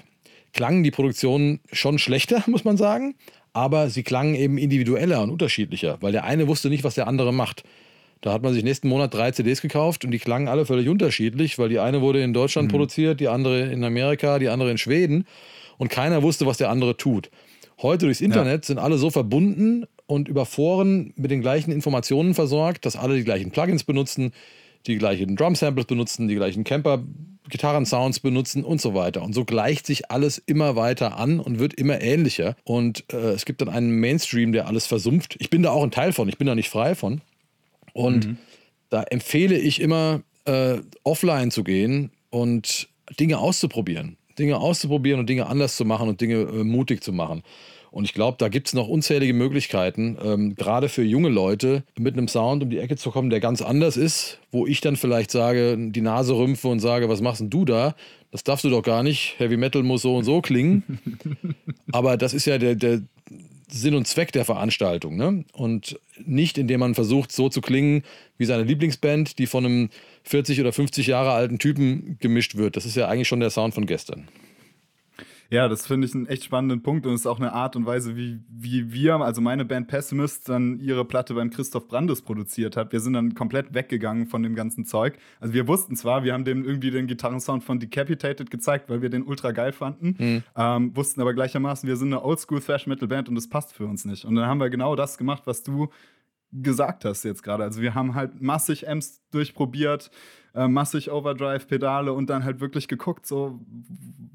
[0.52, 3.14] klangen die Produktionen schon schlechter, muss man sagen,
[3.52, 7.32] aber sie klangen eben individueller und unterschiedlicher, weil der eine wusste nicht, was der andere
[7.32, 7.64] macht.
[8.20, 11.58] Da hat man sich nächsten Monat drei CDs gekauft und die klangen alle völlig unterschiedlich,
[11.58, 12.72] weil die eine wurde in Deutschland mhm.
[12.72, 15.24] produziert, die andere in Amerika, die andere in Schweden
[15.78, 17.30] und keiner wusste, was der andere tut.
[17.82, 18.66] Heute durchs Internet ja.
[18.66, 23.24] sind alle so verbunden und über Foren mit den gleichen Informationen versorgt, dass alle die
[23.24, 24.32] gleichen Plugins benutzen,
[24.86, 29.22] die gleichen Drum-Samples benutzen, die gleichen Camper-Gitarren-Sounds benutzen und so weiter.
[29.22, 32.56] Und so gleicht sich alles immer weiter an und wird immer ähnlicher.
[32.64, 35.36] Und äh, es gibt dann einen Mainstream, der alles versumpft.
[35.38, 37.20] Ich bin da auch ein Teil von, ich bin da nicht frei von.
[37.92, 38.38] Und mhm.
[38.88, 42.88] da empfehle ich immer, äh, offline zu gehen und
[43.18, 44.16] Dinge auszuprobieren.
[44.38, 47.42] Dinge auszuprobieren und Dinge anders zu machen und Dinge äh, mutig zu machen.
[47.90, 52.16] Und ich glaube, da gibt es noch unzählige Möglichkeiten, ähm, gerade für junge Leute mit
[52.16, 55.32] einem Sound um die Ecke zu kommen, der ganz anders ist, wo ich dann vielleicht
[55.32, 57.96] sage, die Nase rümpfe und sage, was machst denn du da?
[58.30, 59.34] Das darfst du doch gar nicht.
[59.38, 61.00] Heavy Metal muss so und so klingen.
[61.92, 63.02] Aber das ist ja der, der
[63.68, 65.16] Sinn und Zweck der Veranstaltung.
[65.16, 65.44] Ne?
[65.52, 68.04] Und nicht, indem man versucht, so zu klingen
[68.38, 69.88] wie seine Lieblingsband, die von einem
[70.24, 72.76] 40 oder 50 Jahre alten Typen gemischt wird.
[72.76, 74.28] Das ist ja eigentlich schon der Sound von gestern.
[75.50, 77.84] Ja, das finde ich einen echt spannenden Punkt und es ist auch eine Art und
[77.84, 82.76] Weise, wie, wie wir, also meine Band Pessimist, dann ihre Platte beim Christoph Brandes produziert
[82.76, 82.92] hat.
[82.92, 85.18] Wir sind dann komplett weggegangen von dem ganzen Zeug.
[85.40, 89.10] Also wir wussten zwar, wir haben dem irgendwie den Gitarrensound von Decapitated gezeigt, weil wir
[89.10, 90.42] den ultra geil fanden, mhm.
[90.56, 93.86] ähm, wussten aber gleichermaßen, wir sind eine Oldschool Thrash Metal Band und das passt für
[93.86, 94.24] uns nicht.
[94.24, 95.88] Und dann haben wir genau das gemacht, was du
[96.52, 97.64] gesagt hast jetzt gerade.
[97.64, 100.10] Also wir haben halt massig Amps durchprobiert,
[100.54, 103.60] äh, massig Overdrive-Pedale und dann halt wirklich geguckt, so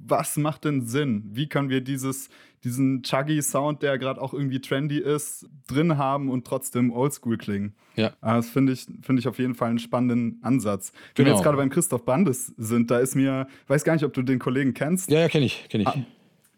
[0.08, 1.24] was macht denn Sinn?
[1.32, 2.30] Wie können wir dieses,
[2.64, 7.74] diesen chuggy Sound, der gerade auch irgendwie trendy ist, drin haben und trotzdem oldschool klingen?
[7.96, 8.08] Ja.
[8.08, 10.92] Äh, das finde ich, find ich auf jeden Fall einen spannenden Ansatz.
[11.16, 11.28] Wenn genau.
[11.28, 14.22] wir jetzt gerade beim Christoph Bandes sind, da ist mir, weiß gar nicht, ob du
[14.22, 15.10] den Kollegen kennst.
[15.10, 15.88] Ja, ja, kenne ich, kenne ich.
[15.88, 16.06] Ah,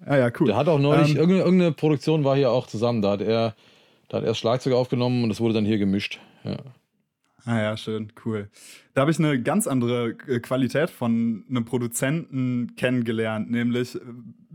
[0.05, 0.47] ah, ja, cool.
[0.47, 3.55] Der hat auch neulich, ähm, irgendeine, irgendeine Produktion war hier auch zusammen, da hat er
[4.07, 6.19] da hat er erst Schlagzeug aufgenommen und das wurde dann hier gemischt.
[6.43, 6.57] Ja.
[7.47, 8.49] Ah ja, schön, cool.
[8.93, 13.99] Da habe ich eine ganz andere äh, Qualität von einem Produzenten kennengelernt, nämlich äh,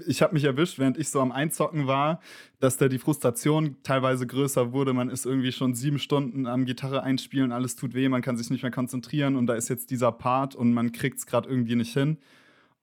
[0.07, 2.21] ich habe mich erwischt, während ich so am Einzocken war,
[2.61, 4.93] dass da die Frustration teilweise größer wurde.
[4.93, 8.51] Man ist irgendwie schon sieben Stunden am Gitarre einspielen, alles tut weh, man kann sich
[8.51, 11.77] nicht mehr konzentrieren und da ist jetzt dieser Part und man kriegt es gerade irgendwie
[11.77, 12.19] nicht hin.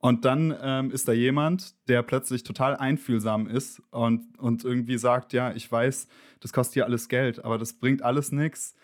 [0.00, 5.34] Und dann ähm, ist da jemand, der plötzlich total einfühlsam ist und, und irgendwie sagt,
[5.34, 6.08] ja, ich weiß,
[6.40, 8.74] das kostet hier alles Geld, aber das bringt alles nichts.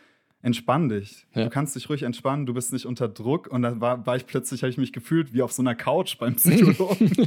[0.42, 1.26] Entspann dich.
[1.34, 1.44] Ja.
[1.44, 3.48] Du kannst dich ruhig entspannen, du bist nicht unter Druck.
[3.48, 6.18] Und dann war, war ich plötzlich, habe ich mich gefühlt wie auf so einer Couch
[6.18, 7.10] beim Psychologen.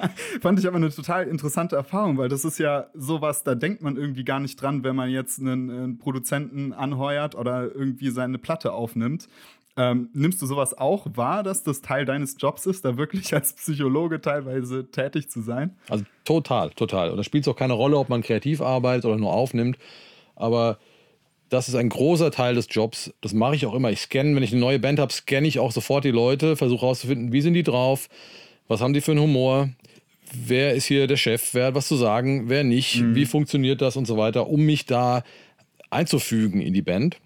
[0.40, 3.96] Fand ich aber eine total interessante Erfahrung, weil das ist ja sowas, da denkt man
[3.96, 8.72] irgendwie gar nicht dran, wenn man jetzt einen, einen Produzenten anheuert oder irgendwie seine Platte
[8.72, 9.28] aufnimmt.
[9.78, 13.52] Ähm, nimmst du sowas auch wahr, dass das Teil deines Jobs ist, da wirklich als
[13.52, 15.76] Psychologe teilweise tätig zu sein?
[15.88, 17.10] Also total, total.
[17.10, 19.78] Und da spielt es auch keine Rolle, ob man kreativ arbeitet oder nur aufnimmt.
[20.34, 20.78] Aber
[21.48, 23.12] das ist ein großer Teil des Jobs.
[23.20, 23.90] Das mache ich auch immer.
[23.90, 26.82] Ich scanne, wenn ich eine neue Band habe, scanne ich auch sofort die Leute, versuche
[26.82, 28.08] herauszufinden, wie sind die drauf,
[28.68, 29.68] was haben die für einen Humor,
[30.32, 33.14] wer ist hier der Chef, wer hat was zu sagen, wer nicht, mhm.
[33.14, 35.22] wie funktioniert das und so weiter, um mich da
[35.90, 37.18] einzufügen in die Band.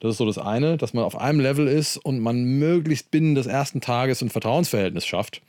[0.00, 3.34] Das ist so das eine, dass man auf einem Level ist und man möglichst binnen
[3.34, 5.42] des ersten Tages ein Vertrauensverhältnis schafft.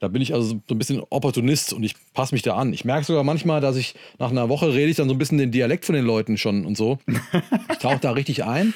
[0.00, 2.72] Da bin ich also so ein bisschen Opportunist und ich passe mich da an.
[2.72, 5.38] Ich merke sogar manchmal, dass ich nach einer Woche rede ich dann so ein bisschen
[5.38, 6.98] den Dialekt von den Leuten schon und so.
[7.70, 8.72] Ich tauche da richtig ein.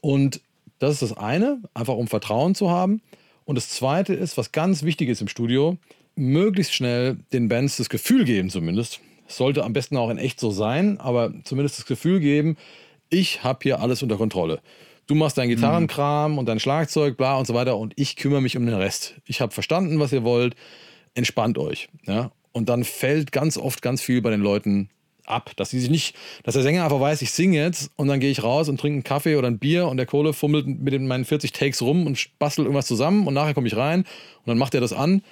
[0.00, 0.40] Und
[0.78, 3.00] das ist das eine, einfach um Vertrauen zu haben.
[3.44, 5.78] Und das zweite ist, was ganz wichtig ist im Studio,
[6.16, 9.00] möglichst schnell den Bands das Gefühl geben, zumindest.
[9.28, 12.56] Es sollte am besten auch in echt so sein, aber zumindest das Gefühl geben,
[13.12, 14.60] ich habe hier alles unter Kontrolle.
[15.06, 18.56] Du machst deinen Gitarrenkram und dein Schlagzeug, bla und so weiter und ich kümmere mich
[18.56, 19.16] um den Rest.
[19.26, 20.54] Ich habe verstanden, was ihr wollt.
[21.14, 21.88] Entspannt euch.
[22.06, 22.32] Ja?
[22.52, 24.88] Und dann fällt ganz oft ganz viel bei den Leuten
[25.24, 28.20] ab, dass sie sich nicht, dass der Sänger einfach weiß, ich singe jetzt und dann
[28.20, 31.00] gehe ich raus und trinke einen Kaffee oder ein Bier und der Kohle fummelt mit
[31.02, 34.58] meinen 40 Takes rum und bastelt irgendwas zusammen und nachher komme ich rein und dann
[34.58, 35.22] macht er das an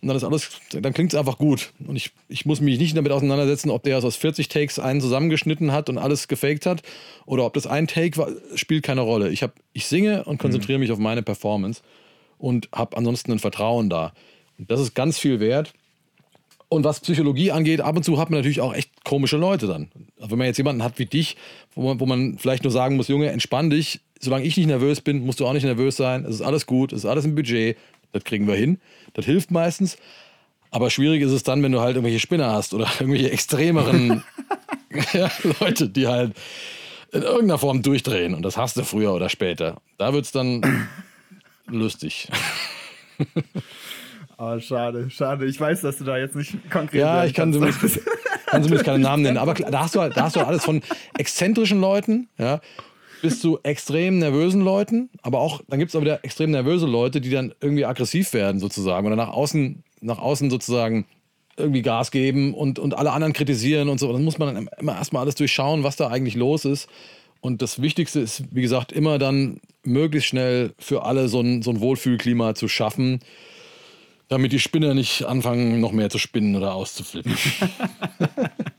[0.00, 1.72] und dann ist alles, dann klingt es einfach gut.
[1.86, 5.72] Und ich, ich muss mich nicht damit auseinandersetzen, ob der aus 40 Takes einen zusammengeschnitten
[5.72, 6.82] hat und alles gefaked hat
[7.24, 9.30] oder ob das ein Take war, spielt keine Rolle.
[9.30, 10.82] Ich, hab, ich singe und konzentriere mhm.
[10.82, 11.82] mich auf meine Performance
[12.38, 14.12] und habe ansonsten ein Vertrauen da.
[14.58, 15.72] Und das ist ganz viel wert.
[16.68, 19.88] Und was Psychologie angeht, ab und zu hat man natürlich auch echt komische Leute dann.
[20.18, 21.36] Wenn man jetzt jemanden hat wie dich,
[21.74, 25.00] wo man, wo man vielleicht nur sagen muss, Junge, entspann dich, solange ich nicht nervös
[25.00, 26.24] bin, musst du auch nicht nervös sein.
[26.24, 27.76] Es ist alles gut, es ist alles im Budget,
[28.12, 28.78] das kriegen wir hin.
[29.14, 29.96] Das hilft meistens.
[30.70, 34.22] Aber schwierig ist es dann, wenn du halt irgendwelche Spinner hast oder irgendwelche extremeren
[35.12, 36.34] ja, Leute, die halt
[37.12, 38.34] in irgendeiner Form durchdrehen.
[38.34, 39.76] Und das hast du früher oder später.
[39.98, 40.88] Da wird es dann
[41.66, 42.28] lustig.
[44.38, 45.46] Oh, schade, schade.
[45.46, 47.00] Ich weiß, dass du da jetzt nicht konkret.
[47.00, 48.00] Ja, ich kann zumindest,
[48.46, 49.38] kann zumindest keinen Namen nennen.
[49.38, 50.82] Aber da hast du, halt, da hast du alles von
[51.16, 52.60] exzentrischen Leuten, ja,
[53.22, 57.20] bis zu extrem nervösen Leuten, aber auch, dann gibt es auch wieder extrem nervöse Leute,
[57.20, 61.06] die dann irgendwie aggressiv werden sozusagen oder nach außen, nach außen sozusagen
[61.56, 64.12] irgendwie Gas geben und, und alle anderen kritisieren und so.
[64.12, 66.88] Dann muss man dann immer erstmal alles durchschauen, was da eigentlich los ist.
[67.40, 71.70] Und das Wichtigste ist, wie gesagt, immer dann möglichst schnell für alle so ein, so
[71.70, 73.20] ein Wohlfühlklima zu schaffen,
[74.28, 77.36] damit die Spinner nicht anfangen, noch mehr zu spinnen oder auszuflippen.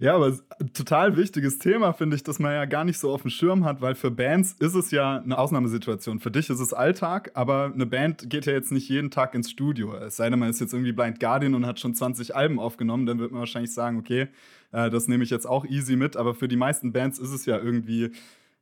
[0.00, 0.38] Ja, aber
[0.74, 3.80] total wichtiges Thema, finde ich, das man ja gar nicht so auf dem Schirm hat,
[3.80, 6.20] weil für Bands ist es ja eine Ausnahmesituation.
[6.20, 9.50] Für dich ist es Alltag, aber eine Band geht ja jetzt nicht jeden Tag ins
[9.50, 9.94] Studio.
[9.94, 13.06] Es sei denn, man ist jetzt irgendwie Blind Guardian und hat schon 20 Alben aufgenommen,
[13.06, 14.28] dann wird man wahrscheinlich sagen, okay,
[14.72, 16.16] äh, das nehme ich jetzt auch easy mit.
[16.16, 18.12] Aber für die meisten Bands ist es ja irgendwie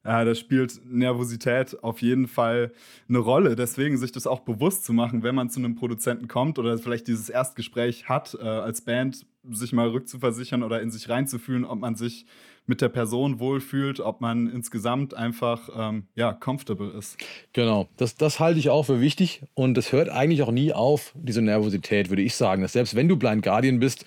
[0.07, 2.73] ja, da spielt Nervosität auf jeden Fall
[3.09, 3.57] eine Rolle.
[3.57, 7.09] Deswegen sich das auch bewusst zu machen, wenn man zu einem Produzenten kommt oder vielleicht
[7.09, 11.97] dieses Erstgespräch hat, äh, als Band sich mal rückzuversichern oder in sich reinzufühlen, ob man
[11.97, 12.27] sich
[12.67, 17.17] mit der Person wohlfühlt, ob man insgesamt einfach ähm, ja, comfortable ist.
[17.53, 21.13] Genau, das, das halte ich auch für wichtig und es hört eigentlich auch nie auf,
[21.15, 22.63] diese Nervosität, würde ich sagen.
[22.63, 24.05] Dass selbst wenn du Blind Guardian bist,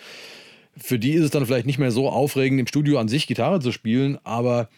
[0.75, 3.59] für die ist es dann vielleicht nicht mehr so aufregend, im Studio an sich Gitarre
[3.59, 4.69] zu spielen, aber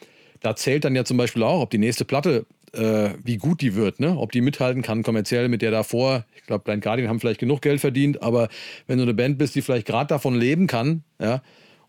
[0.41, 3.75] da zählt dann ja zum Beispiel auch, ob die nächste Platte, äh, wie gut die
[3.75, 4.17] wird, ne?
[4.17, 6.25] ob die mithalten kann kommerziell mit der davor.
[6.35, 8.49] Ich glaube, Blind Guardian haben vielleicht genug Geld verdient, aber
[8.87, 11.41] wenn du eine Band bist, die vielleicht gerade davon leben kann, ja,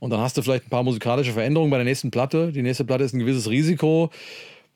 [0.02, 2.50] und dann hast du vielleicht ein paar musikalische Veränderungen bei der nächsten Platte.
[2.50, 4.10] Die nächste Platte ist ein gewisses Risiko.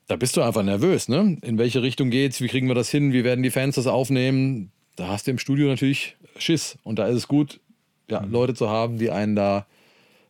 [0.07, 1.37] Da bist du einfach nervös, ne?
[1.41, 2.39] In welche Richtung geht's?
[2.39, 3.11] Wie kriegen wir das hin?
[3.11, 4.71] Wie werden die Fans das aufnehmen?
[4.95, 6.77] Da hast du im Studio natürlich Schiss.
[6.83, 7.59] Und da ist es gut,
[8.09, 8.31] ja, mhm.
[8.31, 9.67] Leute zu haben, die einen da,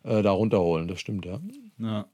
[0.04, 0.88] äh, da runterholen.
[0.88, 1.40] Das stimmt, ja.
[1.78, 2.08] Ja.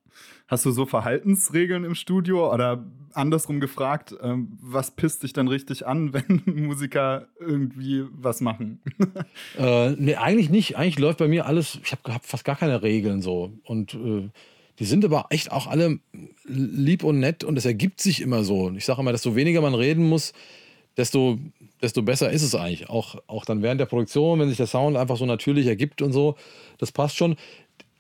[0.47, 5.86] Hast du so Verhaltensregeln im Studio oder andersrum gefragt, ähm, was pisst dich dann richtig
[5.88, 8.82] an, wenn Musiker irgendwie was machen?
[9.58, 10.77] äh, nee, eigentlich nicht.
[10.77, 13.53] Eigentlich läuft bei mir alles, ich habe hab fast gar keine Regeln so.
[13.63, 14.29] Und äh,
[14.79, 15.99] die sind aber echt auch alle
[16.45, 18.71] lieb und nett und es ergibt sich immer so.
[18.71, 20.34] Ich sage immer, desto weniger man reden muss,
[20.97, 21.38] desto,
[21.82, 22.89] desto besser ist es eigentlich.
[22.89, 26.12] Auch, auch dann während der Produktion, wenn sich der Sound einfach so natürlich ergibt und
[26.12, 26.36] so,
[26.79, 27.36] das passt schon.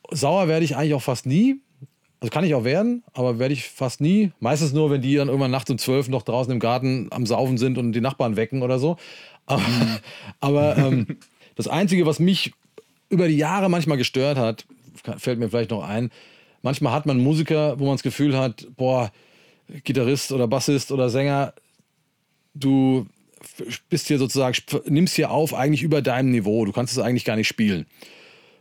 [0.09, 1.61] Sauer werde ich eigentlich auch fast nie.
[2.23, 4.31] Also kann ich auch werden, aber werde ich fast nie.
[4.39, 7.57] Meistens nur, wenn die dann irgendwann nachts um zwölf noch draußen im Garten am Saufen
[7.57, 8.95] sind und die Nachbarn wecken oder so.
[9.45, 9.97] Aber, mhm.
[10.39, 11.07] aber ähm,
[11.55, 12.53] das Einzige, was mich
[13.09, 14.65] über die Jahre manchmal gestört hat,
[15.17, 16.11] fällt mir vielleicht noch ein,
[16.61, 19.11] manchmal hat man Musiker, wo man das Gefühl hat, boah,
[19.83, 21.53] Gitarrist oder Bassist oder Sänger,
[22.53, 23.05] du
[23.89, 24.55] bist hier sozusagen,
[24.85, 26.63] nimmst hier auf eigentlich über deinem Niveau.
[26.63, 27.85] Du kannst es eigentlich gar nicht spielen.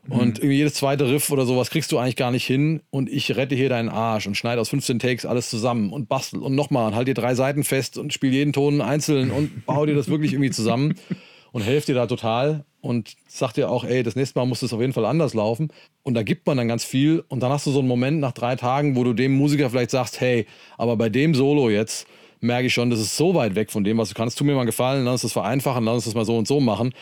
[0.09, 0.51] Und mhm.
[0.51, 2.83] jedes zweite Riff oder sowas kriegst du eigentlich gar nicht hin.
[2.91, 6.41] Und ich rette hier deinen Arsch und schneide aus 15 Takes alles zusammen und bastel
[6.41, 9.87] und nochmal und halt dir drei Seiten fest und spiel jeden Ton einzeln und baue
[9.87, 10.95] dir das wirklich irgendwie zusammen
[11.53, 14.73] und helfe dir da total und sag dir auch, ey, das nächste Mal muss es
[14.73, 15.69] auf jeden Fall anders laufen.
[16.03, 17.23] Und da gibt man dann ganz viel.
[17.29, 19.93] Und dann hast du so einen Moment nach drei Tagen, wo du dem Musiker vielleicht
[19.93, 20.47] sagst, hey,
[20.79, 22.09] aber bei dem Solo jetzt
[22.41, 24.37] merke ich schon, das ist so weit weg von dem, was du kannst.
[24.37, 26.49] Tu mir mal einen Gefallen, lass uns das vereinfachen, lass uns das mal so und
[26.49, 26.93] so machen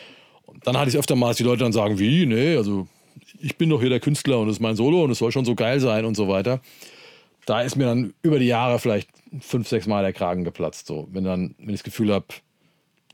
[0.63, 2.87] dann hatte ich öfter mal, dass die Leute dann sagen, wie, nee, also
[3.39, 5.45] ich bin doch hier der Künstler und es ist mein Solo und es soll schon
[5.45, 6.61] so geil sein und so weiter.
[7.45, 9.09] Da ist mir dann über die Jahre vielleicht
[9.39, 10.87] fünf, sechs Mal der Kragen geplatzt.
[10.87, 12.27] So, wenn dann, wenn ich das Gefühl habe,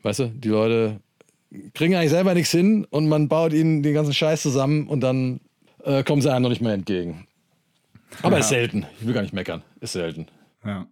[0.04, 1.00] weißt du, die Leute
[1.74, 5.40] kriegen eigentlich selber nichts hin und man baut ihnen den ganzen Scheiß zusammen und dann
[5.84, 7.28] äh, kommen sie einem noch nicht mehr entgegen.
[8.22, 8.40] Aber ja.
[8.40, 8.86] ist selten.
[9.00, 9.64] Ich will gar nicht meckern.
[9.80, 10.28] Ist selten.
[10.66, 10.88] Ja.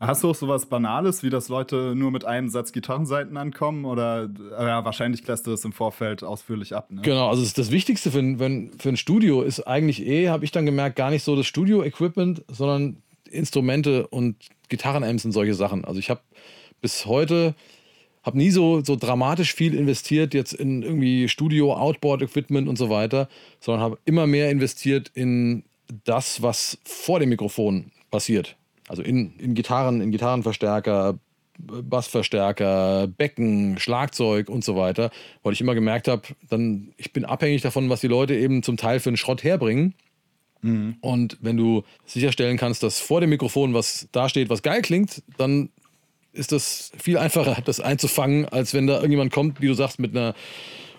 [0.00, 3.84] Hast du auch sowas Banales, wie dass Leute nur mit einem Satz Gitarrenseiten ankommen?
[3.84, 4.28] Oder
[4.58, 6.90] ja, wahrscheinlich klärst du das im Vorfeld ausführlich ab.
[6.90, 7.02] Ne?
[7.02, 10.66] Genau, also das Wichtigste für ein, für ein Studio ist eigentlich eh, habe ich dann
[10.66, 14.36] gemerkt, gar nicht so das Studio-Equipment, sondern Instrumente und
[14.68, 15.84] Gitarrenamps und solche Sachen.
[15.84, 16.20] Also ich habe
[16.80, 17.54] bis heute
[18.26, 23.28] habe nie so, so dramatisch viel investiert jetzt in irgendwie Studio, Outboard-Equipment und so weiter,
[23.60, 25.62] sondern habe immer mehr investiert in
[26.04, 28.56] das, was vor dem Mikrofon passiert.
[28.88, 31.18] Also in, in Gitarren, in Gitarrenverstärker,
[31.58, 35.10] Bassverstärker, Becken, Schlagzeug und so weiter,
[35.42, 38.76] weil ich immer gemerkt habe, dann ich bin abhängig davon, was die Leute eben zum
[38.76, 39.94] Teil für einen Schrott herbringen.
[40.62, 40.96] Mhm.
[41.00, 45.70] Und wenn du sicherstellen kannst, dass vor dem Mikrofon was dasteht, was geil klingt, dann
[46.32, 50.16] ist das viel einfacher, das einzufangen, als wenn da irgendjemand kommt, wie du sagst, mit
[50.16, 50.34] einer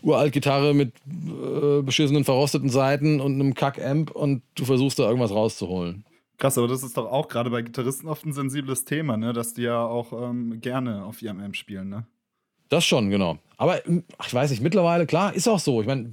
[0.01, 5.31] uralt Gitarre mit äh, beschissenen verrosteten Seiten und einem Kack-Amp und du versuchst da irgendwas
[5.31, 6.05] rauszuholen.
[6.37, 9.33] Krass, aber das ist doch auch gerade bei Gitarristen oft ein sensibles Thema, ne?
[9.33, 11.89] dass die ja auch ähm, gerne auf ihrem Amp spielen.
[11.89, 12.05] Ne?
[12.69, 13.39] Das schon, genau.
[13.57, 15.81] Aber hm, ich weiß nicht, mittlerweile, klar, ist auch so.
[15.81, 16.11] Ich meine,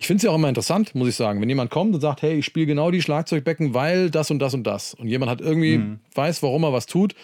[0.00, 1.40] ich finde es ja auch immer interessant, muss ich sagen.
[1.40, 4.54] Wenn jemand kommt und sagt, hey, ich spiele genau die Schlagzeugbecken, weil das und das
[4.54, 4.94] und das.
[4.94, 6.00] Und jemand hat irgendwie, mhm.
[6.14, 7.14] weiß, warum er was tut,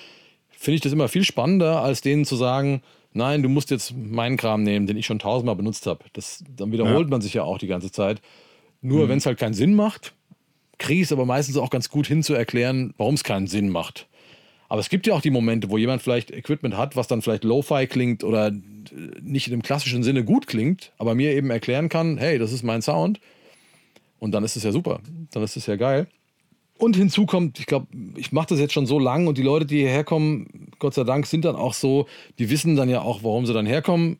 [0.50, 4.36] finde ich das immer viel spannender, als denen zu sagen, nein, du musst jetzt meinen
[4.36, 6.04] Kram nehmen, den ich schon tausendmal benutzt habe.
[6.56, 7.10] Dann wiederholt ja.
[7.10, 8.20] man sich ja auch die ganze Zeit.
[8.82, 9.08] Nur mhm.
[9.08, 10.14] wenn es halt keinen Sinn macht,
[10.80, 13.68] kriege ich es aber meistens auch ganz gut hin zu erklären, warum es keinen Sinn
[13.68, 14.08] macht.
[14.68, 17.44] Aber es gibt ja auch die Momente, wo jemand vielleicht Equipment hat, was dann vielleicht
[17.44, 18.52] Lo-Fi klingt oder äh,
[19.20, 22.82] nicht dem klassischen Sinne gut klingt, aber mir eben erklären kann, hey, das ist mein
[22.82, 23.20] Sound.
[24.18, 25.00] Und dann ist es ja super.
[25.32, 26.06] Dann ist es ja geil.
[26.78, 29.66] Und hinzu kommt, ich glaube, ich mache das jetzt schon so lang und die Leute,
[29.66, 32.06] die hierher kommen, Gott sei Dank, sind dann auch so,
[32.38, 34.18] die wissen dann ja auch, warum sie dann herkommen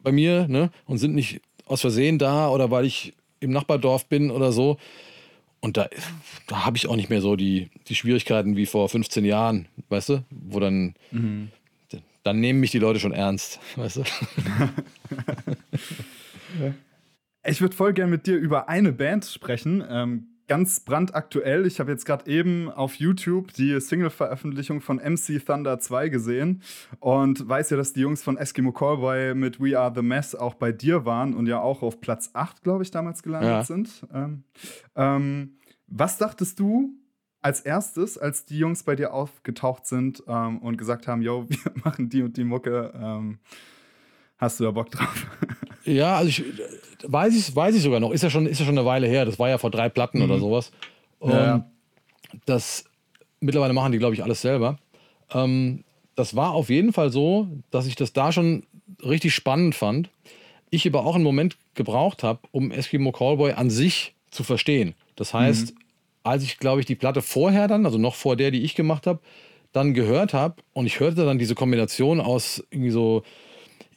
[0.00, 0.70] bei mir ne?
[0.84, 4.76] und sind nicht aus Versehen da oder weil ich im Nachbardorf bin oder so.
[5.60, 5.88] Und da,
[6.46, 10.10] da habe ich auch nicht mehr so die, die Schwierigkeiten wie vor 15 Jahren, weißt
[10.10, 11.50] du, wo dann, mhm.
[12.22, 14.04] dann nehmen mich die Leute schon ernst, weißt du.
[17.44, 19.82] ich würde voll gern mit dir über eine Band sprechen.
[19.88, 21.66] Ähm, ganz brandaktuell.
[21.66, 26.62] Ich habe jetzt gerade eben auf YouTube die Single-Veröffentlichung von MC Thunder 2 gesehen
[27.00, 30.54] und weiß ja, dass die Jungs von Eskimo Callboy mit We Are the Mess auch
[30.54, 33.64] bei dir waren und ja auch auf Platz 8, glaube ich, damals gelandet ja.
[33.64, 34.06] sind.
[34.12, 34.44] Ähm,
[34.94, 36.94] ähm, was dachtest du
[37.42, 41.72] als erstes, als die Jungs bei dir aufgetaucht sind ähm, und gesagt haben, yo, wir
[41.84, 43.38] machen die und die Mucke, ähm,
[44.36, 45.26] hast du da Bock drauf?
[45.84, 46.44] Ja, also ich
[47.06, 48.10] weiß ich, weiß ich sogar noch.
[48.10, 49.24] Ist ja, schon, ist ja schon eine Weile her.
[49.24, 50.24] Das war ja vor drei Platten mhm.
[50.24, 50.70] oder sowas.
[51.18, 51.68] Und ja.
[52.44, 52.84] das
[53.40, 54.78] mittlerweile machen die, glaube ich, alles selber.
[55.32, 55.84] Ähm,
[56.14, 58.64] das war auf jeden Fall so, dass ich das da schon
[59.04, 60.10] richtig spannend fand.
[60.70, 64.94] Ich aber auch einen Moment gebraucht habe, um Eskimo Callboy an sich zu verstehen.
[65.14, 65.78] Das heißt, mhm.
[66.22, 69.06] als ich, glaube ich, die Platte vorher dann, also noch vor der, die ich gemacht
[69.06, 69.20] habe,
[69.72, 73.22] dann gehört habe und ich hörte dann diese Kombination aus irgendwie so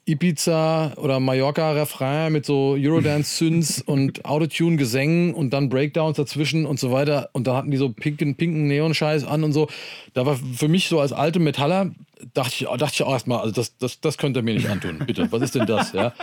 [0.10, 6.92] Ibiza oder Mallorca Refrain mit so Eurodance-Synths und Autotune-Gesängen und dann Breakdowns dazwischen und so
[6.92, 7.30] weiter.
[7.34, 9.68] Und da hatten die so pinken, pinken Neon-Scheiß an und so.
[10.14, 11.92] Da war für mich so als alte Metaller,
[12.34, 15.00] dachte ich, dachte ich auch erstmal, also das, das, das könnt ihr mir nicht antun,
[15.06, 15.32] bitte.
[15.32, 15.94] Was ist denn das?
[15.94, 16.14] Ja,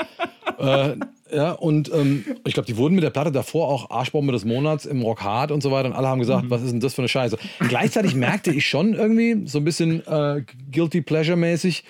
[0.58, 0.96] äh,
[1.32, 4.84] ja und ähm, ich glaube, die wurden mit der Platte davor auch Arschbombe des Monats
[4.84, 5.88] im Rock Hard und so weiter.
[5.88, 6.50] Und alle haben gesagt, mhm.
[6.50, 7.38] was ist denn das für eine Scheiße?
[7.68, 11.84] Gleichzeitig merkte ich schon irgendwie so ein bisschen äh, Guilty Pleasure-mäßig,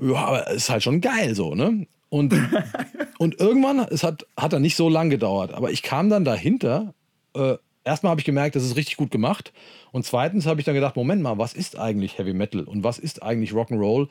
[0.00, 1.86] ja, aber es ist halt schon geil so, ne?
[2.08, 2.34] Und,
[3.18, 6.94] und irgendwann, es hat, hat dann nicht so lang gedauert, aber ich kam dann dahinter.
[7.34, 9.52] Äh, erstmal habe ich gemerkt, das ist richtig gut gemacht.
[9.92, 12.98] Und zweitens habe ich dann gedacht, Moment mal, was ist eigentlich Heavy Metal und was
[12.98, 14.08] ist eigentlich Rock'n'Roll?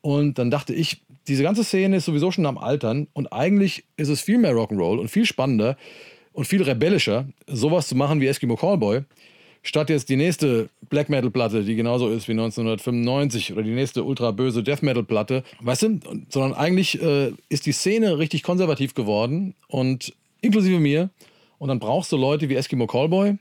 [0.00, 4.08] Und dann dachte ich, diese ganze Szene ist sowieso schon am Altern und eigentlich ist
[4.08, 5.76] es viel mehr Rock'n'Roll und viel spannender
[6.32, 9.02] und viel rebellischer, sowas zu machen wie Eskimo Callboy,
[9.62, 14.04] statt jetzt die nächste Black Metal Platte, die genauso ist wie 1995 oder die nächste
[14.04, 18.94] ultra böse Death Metal Platte, weißt du, sondern eigentlich äh, ist die Szene richtig konservativ
[18.94, 21.10] geworden und inklusive mir
[21.58, 23.38] und dann brauchst du Leute wie Eskimo Callboy,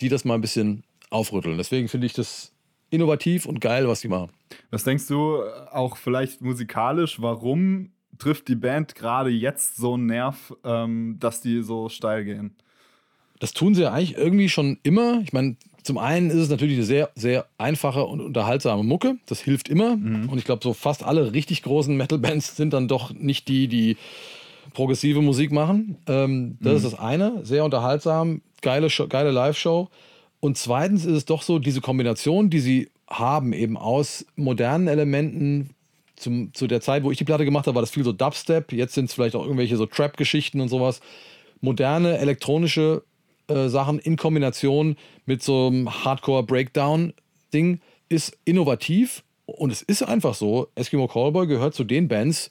[0.00, 1.58] die das mal ein bisschen aufrütteln.
[1.58, 2.52] Deswegen finde ich das
[2.90, 4.30] innovativ und geil, was die machen.
[4.70, 5.42] Was denkst du
[5.72, 11.62] auch vielleicht musikalisch, warum trifft die Band gerade jetzt so einen Nerv, ähm, dass die
[11.62, 12.56] so steil gehen?
[13.40, 15.20] Das tun sie ja eigentlich irgendwie schon immer.
[15.22, 19.16] Ich meine, zum einen ist es natürlich eine sehr, sehr einfache und unterhaltsame Mucke.
[19.26, 19.96] Das hilft immer.
[19.96, 20.28] Mhm.
[20.28, 23.96] Und ich glaube, so fast alle richtig großen Metal-Bands sind dann doch nicht die, die
[24.74, 25.96] progressive Musik machen.
[26.06, 26.76] Ähm, das mhm.
[26.76, 27.40] ist das eine.
[27.44, 29.88] Sehr unterhaltsam, geile, geile Live-Show.
[30.40, 35.70] Und zweitens ist es doch so, diese Kombination, die sie haben, eben aus modernen Elementen.
[36.16, 38.72] Zum, zu der Zeit, wo ich die Platte gemacht habe, war das viel so Dubstep.
[38.72, 41.00] Jetzt sind es vielleicht auch irgendwelche so Trap-Geschichten und sowas.
[41.62, 43.02] Moderne elektronische
[43.50, 44.96] äh, Sachen in Kombination
[45.26, 50.68] mit so einem Hardcore-Breakdown-Ding ist innovativ und es ist einfach so.
[50.74, 52.50] Eskimo Callboy gehört zu den Bands,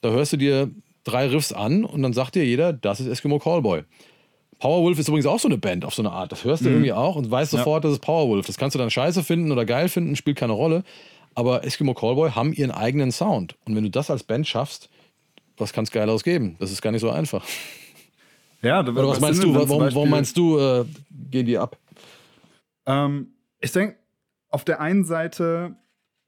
[0.00, 0.70] da hörst du dir
[1.04, 3.82] drei Riffs an und dann sagt dir jeder, das ist Eskimo Callboy.
[4.58, 6.30] Powerwolf ist übrigens auch so eine Band auf so eine Art.
[6.32, 6.76] Das hörst du mhm.
[6.76, 7.88] irgendwie auch und weißt sofort, ja.
[7.88, 8.46] das ist Powerwolf.
[8.46, 10.84] Das kannst du dann scheiße finden oder geil finden, spielt keine Rolle.
[11.34, 13.56] Aber Eskimo Callboy haben ihren eigenen Sound.
[13.64, 14.90] Und wenn du das als Band schaffst,
[15.56, 16.56] was kann es geil ausgeben?
[16.58, 17.44] Das ist gar nicht so einfach.
[18.62, 19.54] Ja, Oder was, was meinst du?
[19.54, 21.78] Warum, warum, meinst du, äh, gehen die ab?
[22.86, 23.96] Ähm, ich denke,
[24.48, 25.76] auf der einen Seite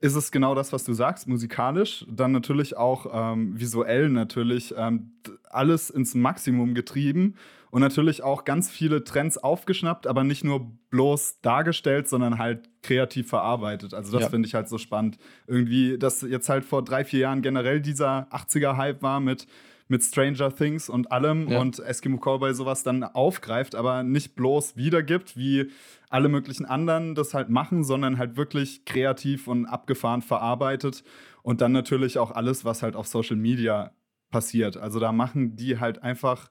[0.01, 5.13] ist es genau das, was du sagst, musikalisch, dann natürlich auch ähm, visuell natürlich ähm,
[5.49, 7.37] alles ins Maximum getrieben
[7.71, 13.29] und natürlich auch ganz viele Trends aufgeschnappt, aber nicht nur bloß dargestellt, sondern halt kreativ
[13.29, 13.95] verarbeitet.
[13.95, 14.29] Also das ja.
[14.29, 15.19] finde ich halt so spannend.
[15.47, 19.47] Irgendwie, dass jetzt halt vor drei, vier Jahren generell dieser 80er-Hype war mit
[19.89, 21.61] mit Stranger Things und allem ja.
[21.61, 25.71] und Eskimo Cowboy sowas dann aufgreift, aber nicht bloß wiedergibt, wie
[26.09, 31.05] alle möglichen anderen das halt machen, sondern halt wirklich kreativ und abgefahren verarbeitet
[31.43, 33.93] und dann natürlich auch alles, was halt auf Social Media
[34.31, 34.77] passiert.
[34.77, 36.51] Also da machen die halt einfach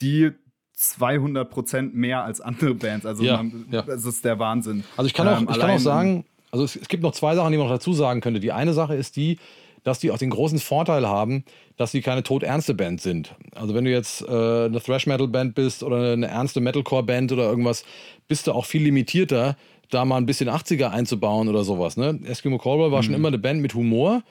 [0.00, 0.32] die
[0.74, 3.06] 200 Prozent mehr als andere Bands.
[3.06, 3.82] Also ja, man, ja.
[3.82, 4.84] das ist der Wahnsinn.
[4.96, 7.34] Also ich kann auch, ähm, ich kann auch sagen, also es, es, gibt noch zwei
[7.34, 8.40] Sachen, die man noch dazu sagen könnte.
[8.40, 9.38] Die eine Sache ist die,
[9.84, 11.44] dass die auch den großen Vorteil haben,
[11.76, 13.34] dass sie keine todernste Band sind.
[13.54, 17.84] Also wenn du jetzt äh, eine Thrash-Metal-Band bist oder eine ernste Metalcore-Band oder irgendwas,
[18.26, 19.56] bist du auch viel limitierter,
[19.90, 21.96] da mal ein bisschen 80er einzubauen oder sowas.
[21.96, 22.18] Ne?
[22.26, 23.04] Eskimo Callboy war mhm.
[23.04, 24.22] schon immer eine Band mit Humor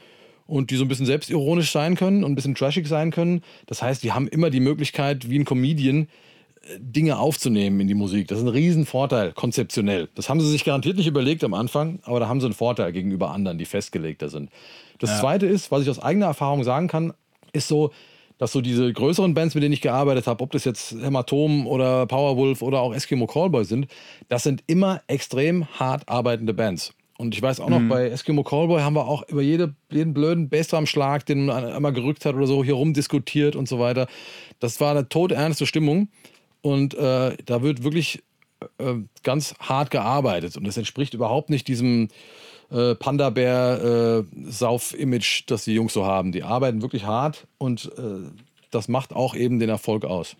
[0.47, 3.41] und die so ein bisschen selbstironisch sein können und ein bisschen trashig sein können.
[3.67, 6.07] Das heißt, die haben immer die Möglichkeit, wie ein Comedian,
[6.61, 8.27] äh, Dinge aufzunehmen in die Musik.
[8.27, 10.09] Das ist ein Riesenvorteil, konzeptionell.
[10.15, 12.91] Das haben sie sich garantiert nicht überlegt am Anfang, aber da haben sie einen Vorteil
[12.91, 14.49] gegenüber anderen, die festgelegter sind.
[14.99, 15.19] Das ja.
[15.19, 17.13] Zweite ist, was ich aus eigener Erfahrung sagen kann,
[17.51, 17.91] ist so,
[18.37, 22.05] dass so diese größeren Bands, mit denen ich gearbeitet habe, ob das jetzt Hämatom oder
[22.07, 23.87] Powerwolf oder auch Eskimo Callboy sind,
[24.27, 26.93] das sind immer extrem hart arbeitende Bands.
[27.17, 27.89] Und ich weiß auch noch, mhm.
[27.89, 32.25] bei Eskimo Callboy haben wir auch über jede, jeden blöden Bassdrum-Schlag, den man einmal gerückt
[32.25, 34.07] hat oder so, hier rumdiskutiert und so weiter.
[34.59, 36.09] Das war eine todernste Stimmung.
[36.61, 38.23] Und äh, da wird wirklich
[38.77, 40.57] äh, ganz hart gearbeitet.
[40.57, 42.07] Und das entspricht überhaupt nicht diesem
[42.74, 46.32] äh, Panda-Bär-Sauf-Image, äh, das die Jungs so haben.
[46.32, 48.30] Die arbeiten wirklich hart und äh,
[48.71, 50.38] das macht auch eben den Erfolg aus.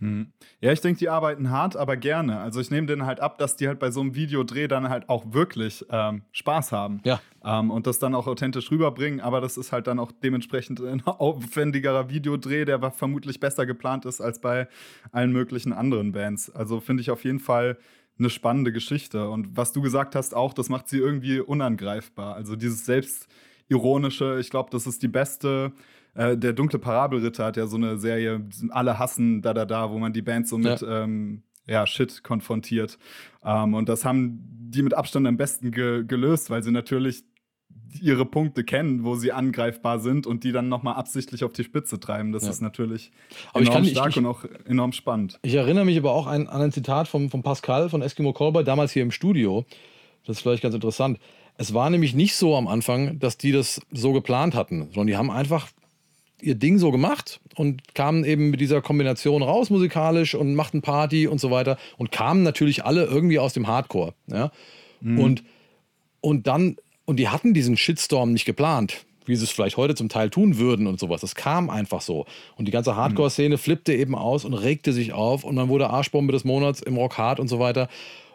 [0.00, 0.28] Hm.
[0.60, 2.40] Ja, ich denke, die arbeiten hart, aber gerne.
[2.40, 5.08] Also ich nehme denen halt ab, dass die halt bei so einem Videodreh dann halt
[5.08, 7.00] auch wirklich ähm, Spaß haben.
[7.04, 7.20] Ja.
[7.44, 9.20] Ähm, und das dann auch authentisch rüberbringen.
[9.20, 14.20] Aber das ist halt dann auch dementsprechend ein aufwendigerer Videodreh, der vermutlich besser geplant ist
[14.20, 14.68] als bei
[15.10, 16.50] allen möglichen anderen Bands.
[16.50, 17.76] Also finde ich auf jeden Fall
[18.18, 19.28] eine spannende Geschichte.
[19.28, 22.34] Und was du gesagt hast auch, das macht sie irgendwie unangreifbar.
[22.34, 25.72] Also dieses selbstironische, ich glaube, das ist die beste
[26.14, 29.98] äh, der dunkle Parabelritter hat ja so eine Serie, alle hassen da da da, wo
[29.98, 31.04] man die Band so mit ja.
[31.04, 32.98] Ähm, ja, Shit konfrontiert.
[33.44, 37.24] Ähm, und das haben die mit Abstand am besten ge gelöst, weil sie natürlich
[38.00, 41.98] ihre Punkte kennen, wo sie angreifbar sind und die dann nochmal absichtlich auf die Spitze
[41.98, 42.32] treiben.
[42.32, 42.50] Das ja.
[42.50, 43.10] ist natürlich
[43.52, 45.38] aber enorm kann, stark ich, und auch enorm spannend.
[45.42, 48.64] Ich erinnere mich aber auch an, an ein Zitat von, von Pascal von Eskimo Callboy,
[48.64, 49.64] damals hier im Studio.
[50.26, 51.18] Das ist vielleicht ganz interessant.
[51.56, 55.16] Es war nämlich nicht so am Anfang, dass die das so geplant hatten, sondern die
[55.16, 55.68] haben einfach
[56.40, 61.26] ihr Ding so gemacht und kamen eben mit dieser Kombination raus musikalisch und machten Party
[61.26, 64.14] und so weiter und kamen natürlich alle irgendwie aus dem Hardcore.
[64.28, 64.52] Ja?
[65.00, 65.18] Mhm.
[65.18, 65.44] Und,
[66.20, 66.76] und dann,
[67.08, 70.58] und die hatten diesen Shitstorm nicht geplant, wie sie es vielleicht heute zum Teil tun
[70.58, 71.22] würden und sowas.
[71.22, 72.26] Das kam einfach so.
[72.56, 76.34] Und die ganze Hardcore-Szene flippte eben aus und regte sich auf und man wurde Arschbombe
[76.34, 77.88] des Monats im Rock Hard und so weiter.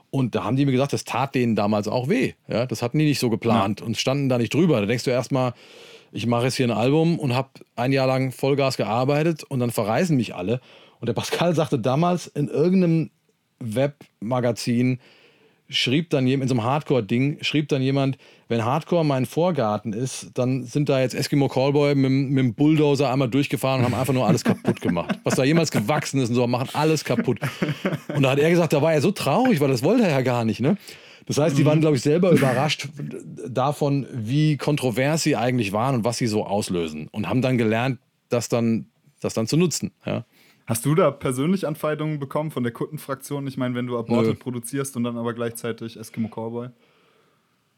[0.10, 2.34] Und da haben die mir gesagt, das tat denen damals auch weh.
[2.48, 3.86] Ja, das hatten die nicht so geplant ja.
[3.86, 4.80] und standen da nicht drüber.
[4.80, 5.54] Da denkst du erstmal,
[6.12, 9.70] ich mache jetzt hier ein Album und habe ein Jahr lang Vollgas gearbeitet und dann
[9.70, 10.62] verreisen mich alle.
[11.00, 13.12] Und der Pascal sagte damals in irgendeinem
[13.60, 14.98] Webmagazin,
[15.74, 18.18] schrieb dann jemand, in so einem Hardcore-Ding, schrieb dann jemand,
[18.48, 23.12] wenn Hardcore mein Vorgarten ist, dann sind da jetzt Eskimo Callboy mit, mit dem Bulldozer
[23.12, 25.20] einmal durchgefahren und haben einfach nur alles kaputt gemacht.
[25.24, 27.40] Was da jemals gewachsen ist und so, machen alles kaputt.
[28.16, 30.22] Und da hat er gesagt, da war er so traurig, weil das wollte er ja
[30.22, 30.78] gar nicht, ne?
[31.26, 32.90] Das heißt, die waren, glaube ich, selber überrascht
[33.48, 38.00] davon, wie kontrovers sie eigentlich waren und was sie so auslösen und haben dann gelernt,
[38.30, 38.88] das dann,
[39.22, 39.92] das dann zu nutzen.
[40.06, 40.26] Ja.
[40.66, 43.46] Hast du da persönlich Anfeindungen bekommen von der Kundenfraktion?
[43.48, 46.70] Ich meine, wenn du Aborted produzierst und dann aber gleichzeitig Eskimo Cowboy?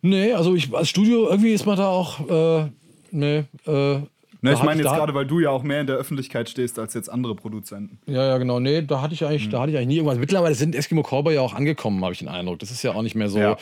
[0.02, 2.70] Nee, also ich als Studio, irgendwie ist man da auch, äh,
[3.12, 4.02] nee, äh,
[4.46, 6.94] Ne, ich meine jetzt gerade, weil du ja auch mehr in der Öffentlichkeit stehst als
[6.94, 7.98] jetzt andere Produzenten.
[8.06, 8.60] Ja, ja, genau.
[8.60, 9.52] Nee, da hatte ich eigentlich, mhm.
[9.52, 10.20] da hatte ich eigentlich nie irgendwas.
[10.20, 12.60] Mittlerweile sind Eskimo Cowboy ja auch angekommen, habe ich den Eindruck.
[12.60, 13.40] Das ist ja auch nicht mehr so.
[13.40, 13.58] Ja.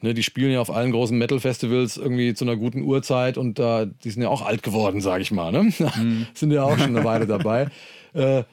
[0.00, 3.86] Ne, die spielen ja auf allen großen Metal-Festivals irgendwie zu einer guten Uhrzeit und äh,
[4.02, 5.52] die sind ja auch alt geworden, sage ich mal.
[5.52, 5.62] Ne?
[5.62, 6.26] Mhm.
[6.34, 7.68] sind ja auch schon eine Weile dabei.
[8.16, 8.44] Äh,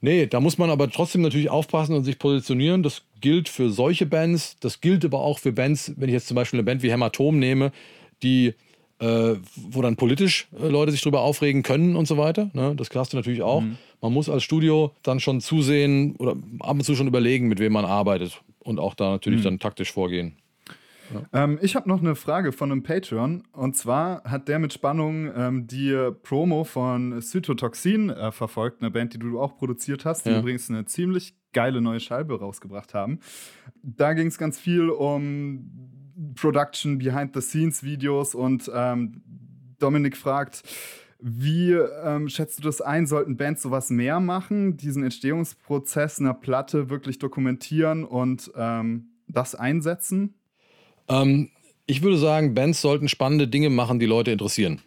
[0.00, 2.82] nee, da muss man aber trotzdem natürlich aufpassen und sich positionieren.
[2.82, 6.34] Das gilt für solche Bands, das gilt aber auch für Bands, wenn ich jetzt zum
[6.34, 7.72] Beispiel eine Band wie Hämatom nehme,
[8.22, 8.54] die
[9.00, 12.50] äh, wo dann politisch äh, Leute sich drüber aufregen können und so weiter.
[12.52, 12.74] Ne?
[12.76, 13.62] Das du natürlich auch.
[13.62, 13.78] Mhm.
[14.02, 17.72] Man muss als Studio dann schon zusehen oder ab und zu schon überlegen, mit wem
[17.72, 19.44] man arbeitet und auch da natürlich mhm.
[19.44, 20.36] dann taktisch vorgehen.
[21.12, 21.44] Ja.
[21.44, 23.42] Ähm, ich habe noch eine Frage von einem Patreon.
[23.52, 29.14] Und zwar hat der mit Spannung ähm, die Promo von Cytotoxin äh, verfolgt, eine Band,
[29.14, 30.38] die du auch produziert hast, die ja.
[30.38, 33.20] übrigens eine ziemlich geile neue Scheibe rausgebracht haben.
[33.82, 39.22] Da ging es ganz viel um Production, Behind-the-Scenes-Videos und ähm,
[39.78, 40.62] Dominik fragt,
[41.22, 43.06] wie ähm, schätzt du das ein?
[43.06, 50.39] Sollten Bands sowas mehr machen, diesen Entstehungsprozess einer Platte wirklich dokumentieren und ähm, das einsetzen?
[51.10, 51.50] Ähm,
[51.86, 54.80] ich würde sagen, Bands sollten spannende Dinge machen, die Leute interessieren.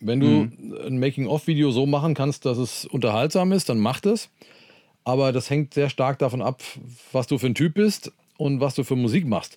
[0.00, 0.76] Wenn du mhm.
[0.86, 4.30] ein Making-of-Video so machen kannst, dass es unterhaltsam ist, dann mach das.
[5.04, 6.62] Aber das hängt sehr stark davon ab,
[7.12, 9.56] was du für ein Typ bist und was du für Musik machst.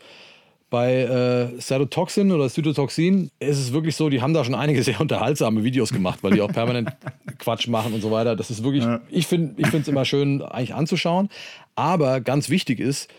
[0.69, 4.99] Bei äh, Cytotoxin oder Cytotoxin ist es wirklich so, die haben da schon einige sehr
[4.99, 6.89] unterhaltsame Videos gemacht, weil die auch permanent
[7.39, 8.35] Quatsch machen und so weiter.
[8.35, 9.01] Das ist wirklich, ja.
[9.09, 11.29] ich finde es immer schön eigentlich anzuschauen.
[11.75, 13.09] Aber ganz wichtig ist,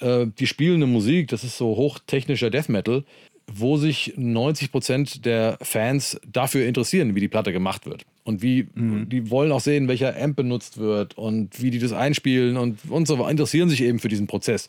[0.00, 3.04] äh, die spielende Musik, das ist so hochtechnischer Death Metal,
[3.46, 8.04] wo sich 90 Prozent der Fans dafür interessieren, wie die Platte gemacht wird.
[8.24, 9.08] Und wie, mhm.
[9.08, 13.06] die wollen auch sehen, welcher Amp benutzt wird und wie die das einspielen und, und
[13.06, 14.66] so weiter, interessieren sich eben für diesen Prozess.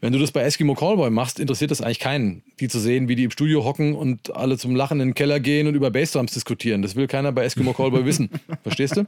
[0.00, 3.16] Wenn du das bei Eskimo Callboy machst, interessiert das eigentlich keinen, die zu sehen, wie
[3.16, 6.32] die im Studio hocken und alle zum Lachen in den Keller gehen und über Bassdrums
[6.32, 6.80] diskutieren.
[6.80, 8.30] Das will keiner bei Eskimo Callboy wissen.
[8.62, 9.04] Verstehst du?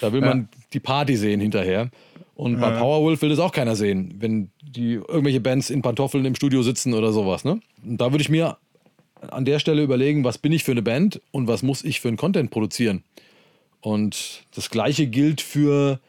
[0.00, 0.48] Da will man ja.
[0.72, 1.90] die Party sehen hinterher.
[2.34, 6.34] Und bei Powerwolf will das auch keiner sehen, wenn die irgendwelche Bands in Pantoffeln im
[6.34, 7.44] Studio sitzen oder sowas.
[7.44, 7.60] Ne?
[7.84, 8.56] Und da würde ich mir
[9.30, 12.08] an der Stelle überlegen, was bin ich für eine Band und was muss ich für
[12.08, 13.04] einen Content produzieren.
[13.80, 16.00] Und das gleiche gilt für,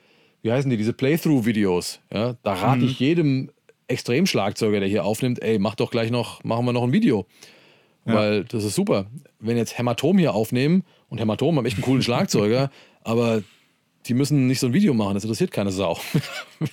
[0.42, 2.00] wie heißen die, diese Playthrough-Videos.
[2.12, 2.86] Ja, da rate Mhm.
[2.88, 3.50] ich jedem
[3.88, 7.26] Extremschlagzeuger, der hier aufnimmt, ey, mach doch gleich noch, machen wir noch ein Video.
[8.06, 8.16] Ja.
[8.16, 9.06] Weil das ist super.
[9.40, 12.70] Wenn jetzt Hämatom hier aufnehmen und Hämatom haben echt einen coolen Schlagzeuger,
[13.04, 13.44] aber
[14.06, 15.98] die müssen nicht so ein Video machen, das interessiert keine Sau.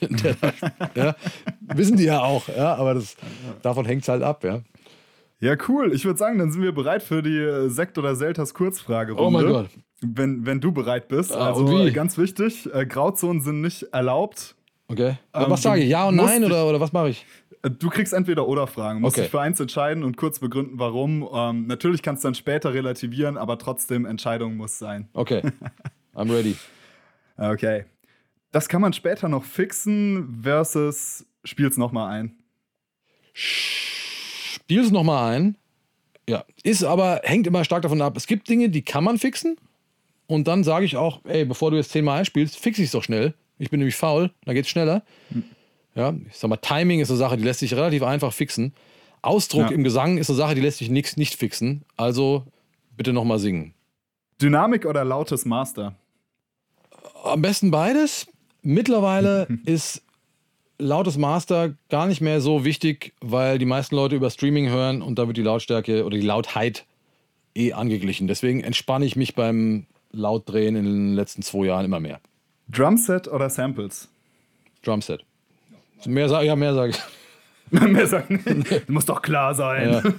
[0.00, 0.36] Der-
[0.96, 1.16] ja,
[1.74, 3.16] wissen die ja auch, ja, aber das,
[3.62, 4.62] davon hängt es halt ab, ja.
[5.38, 5.94] Ja, cool.
[5.94, 9.22] Ich würde sagen, dann sind wir bereit für die äh, Sekt oder Selters Kurzfragerunde.
[9.22, 9.68] Oh mein Gott.
[10.02, 11.32] Wenn, wenn du bereit bist.
[11.32, 14.54] Ah, also äh, ganz wichtig, äh, Grauzonen sind nicht erlaubt.
[14.91, 15.16] Okay.
[15.34, 15.88] Ähm, was sage ich?
[15.88, 17.24] Ja und nein oder, oder was mache ich?
[17.62, 19.01] Äh, Du kriegst entweder oder Fragen.
[19.01, 19.22] Musst Okay.
[19.22, 21.28] dich für eins entscheiden und kurz begründen, warum.
[21.32, 25.09] Ähm, natürlich kannst du dann später relativieren, aber trotzdem Entscheidung muss sein.
[25.12, 25.43] Okay.
[26.14, 26.57] I'm ready.
[27.36, 27.84] Okay.
[28.51, 32.34] Das kann man später noch fixen versus spiel's nochmal ein.
[33.32, 35.57] Spiel es nochmal ein.
[36.28, 36.45] Ja.
[36.62, 38.16] Ist aber, hängt immer stark davon ab.
[38.16, 39.57] Es gibt Dinge, die kann man fixen.
[40.26, 43.03] Und dann sage ich auch, ey, bevor du jetzt zehnmal einspielst, fixe ich es doch
[43.03, 43.34] schnell.
[43.61, 45.02] Ich bin nämlich faul, dann geht's schneller.
[45.94, 48.72] Ja, ich sag mal, Timing ist eine Sache, die lässt sich relativ einfach fixen.
[49.22, 49.76] Ausdruck Ja.
[49.76, 51.82] im Gesang ist eine Sache, die lässt sich nix nicht fixen.
[51.96, 52.44] Also
[52.96, 53.74] bitte nochmal singen.
[54.40, 55.94] Dynamik oder lautes Master?
[57.22, 58.26] Am besten beides.
[58.62, 60.02] Mittlerweile ist
[60.78, 65.18] lautes Master gar nicht mehr so wichtig, weil die meisten Leute über Streaming hören und
[65.18, 66.86] da wird die Lautstärke oder die Lautheit
[67.54, 68.26] eh angeglichen.
[68.26, 72.20] Deswegen entspanne ich mich beim Lautdrehen in den letzten zwei Jahren immer mehr.
[72.70, 74.08] Drumset oder Samples?
[74.82, 75.24] Drumset.
[76.06, 77.00] Mehr sage ja, mehr sage ich.
[77.80, 79.92] Mehr sagen, das muss doch klar sein.
[79.92, 80.02] Ja.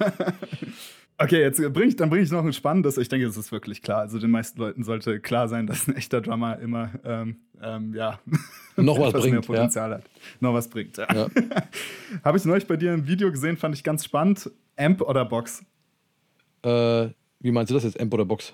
[1.18, 2.98] Okay, jetzt bring ich, dann bringe ich noch ein spannendes.
[2.98, 4.00] Ich denke, es ist wirklich klar.
[4.00, 8.20] Also den meisten Leuten sollte klar sein, dass ein echter Drummer immer ähm, ähm, ja,
[8.76, 9.42] Noch was etwas mehr bringt, ja.
[9.42, 10.04] Potenzial hat.
[10.40, 10.98] Noch was bringt.
[10.98, 11.14] Ja.
[11.14, 11.28] Ja.
[12.24, 14.50] Habe ich neulich bei dir im Video gesehen, fand ich ganz spannend.
[14.76, 15.64] Amp oder Box?
[16.64, 18.54] Äh, wie meinst du das jetzt, Amp oder Box?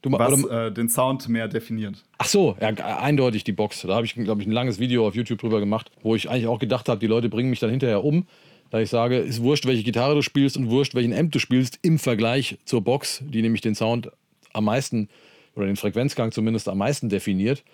[0.00, 2.04] Du, Was äh, den Sound mehr definiert.
[2.18, 3.82] ach so, ja, eindeutig die Box.
[3.82, 6.46] Da habe ich, glaube ich, ein langes Video auf YouTube drüber gemacht, wo ich eigentlich
[6.46, 8.26] auch gedacht habe, die Leute bringen mich dann hinterher um,
[8.70, 11.80] da ich sage, ist wurscht, welche Gitarre du spielst und wurscht, welchen Amp du spielst
[11.82, 14.10] im Vergleich zur Box, die nämlich den Sound
[14.52, 15.08] am meisten
[15.56, 17.64] oder den Frequenzgang zumindest am meisten definiert.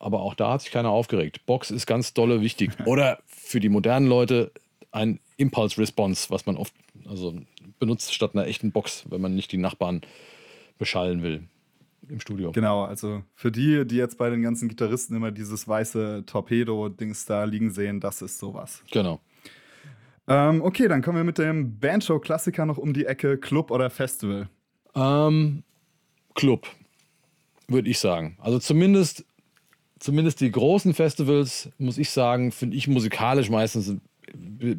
[0.00, 1.44] Aber auch da hat sich keiner aufgeregt.
[1.46, 2.70] Box ist ganz dolle wichtig.
[2.86, 4.50] Oder für die modernen Leute
[4.92, 6.72] ein Impulse Response, was man oft
[7.06, 7.34] also
[7.78, 10.00] benutzt statt einer echten Box, wenn man nicht die Nachbarn
[10.78, 11.42] beschallen will
[12.10, 12.52] im Studio.
[12.52, 17.44] Genau, also für die, die jetzt bei den ganzen Gitarristen immer dieses weiße Torpedo-Dings da
[17.44, 18.82] liegen sehen, das ist sowas.
[18.90, 19.20] Genau.
[20.28, 24.48] Ähm, okay, dann kommen wir mit dem Bandshow-Klassiker noch um die Ecke: Club oder Festival?
[24.94, 25.64] Ähm,
[26.34, 26.66] Club,
[27.68, 28.36] würde ich sagen.
[28.40, 29.24] Also zumindest,
[29.98, 34.00] zumindest die großen Festivals, muss ich sagen, finde ich musikalisch meistens ein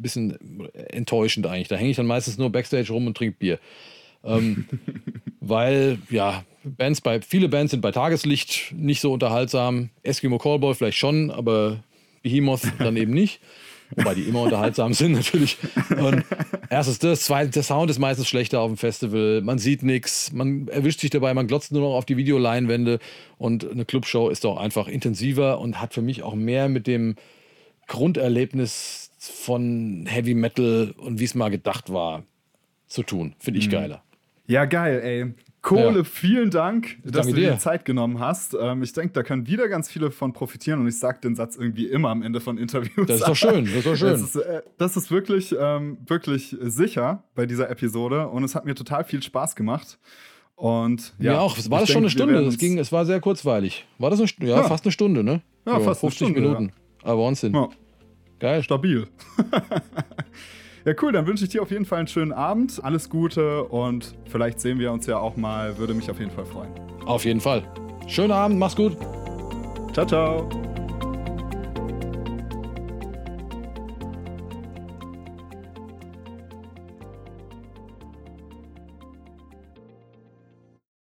[0.02, 1.68] bisschen enttäuschend eigentlich.
[1.68, 3.60] Da hänge ich dann meistens nur Backstage rum und trinke Bier.
[4.24, 4.66] Ähm,
[5.42, 9.90] weil, ja, Bands bei, viele Bands sind bei Tageslicht nicht so unterhaltsam.
[10.04, 11.84] Eskimo Callboy vielleicht schon, aber
[12.24, 13.40] Behemoth dann eben nicht.
[13.96, 15.58] Wobei die immer unterhaltsam sind natürlich.
[15.90, 16.24] Und
[16.70, 19.42] erstes das, zweitens, der Sound ist meistens schlechter auf dem Festival.
[19.42, 23.00] Man sieht nichts, man erwischt sich dabei, man glotzt nur noch auf die Videoleinwände.
[23.38, 27.16] Und eine Clubshow ist doch einfach intensiver und hat für mich auch mehr mit dem
[27.88, 32.24] Grunderlebnis von Heavy Metal und wie es mal gedacht war
[32.88, 33.36] zu tun.
[33.40, 34.04] Finde ich geiler.
[34.48, 35.34] Ja, geil, ey.
[35.62, 36.04] Kohle, Ja.
[36.04, 38.58] vielen Dank, dass danke du dir die Zeit genommen hast.
[38.60, 41.56] Ähm, ich denke, da können wieder ganz viele von profitieren und ich sage den Satz
[41.56, 43.06] irgendwie immer am Ende von Interviews.
[43.08, 44.10] Das ist doch schön, das ist doch schön.
[44.10, 48.66] Das ist, äh, das ist wirklich, ähm, wirklich sicher bei dieser Episode und es hat
[48.66, 50.00] mir total viel Spaß gemacht.
[50.56, 51.58] Und ja, Ja, auch.
[51.58, 52.48] Es war ich das schon eine denk, Stunde.
[52.48, 53.86] Es, ging, es war sehr kurzweilig.
[54.00, 54.52] War das eine Stunde?
[54.52, 54.64] Ja, Ja.
[54.64, 55.42] fast eine Stunde, ne?
[55.68, 56.72] Ja, fast eine Stunde, Minuten.
[57.04, 57.54] Aber Wahnsinn.
[57.54, 57.70] Ja,
[58.40, 58.64] Geil.
[58.64, 59.08] stabil.
[60.86, 64.16] ja, cool, dann wünsche ich dir auf jeden Fall einen schönen Abend, alles Gute und
[64.26, 66.72] vielleicht sehen wir uns ja auch mal, würde mich auf jeden Fall freuen.
[67.06, 67.64] Auf jeden Fall.
[68.08, 68.98] Schönen Abend, mach's gut.
[69.94, 70.71] Ciao, ciao.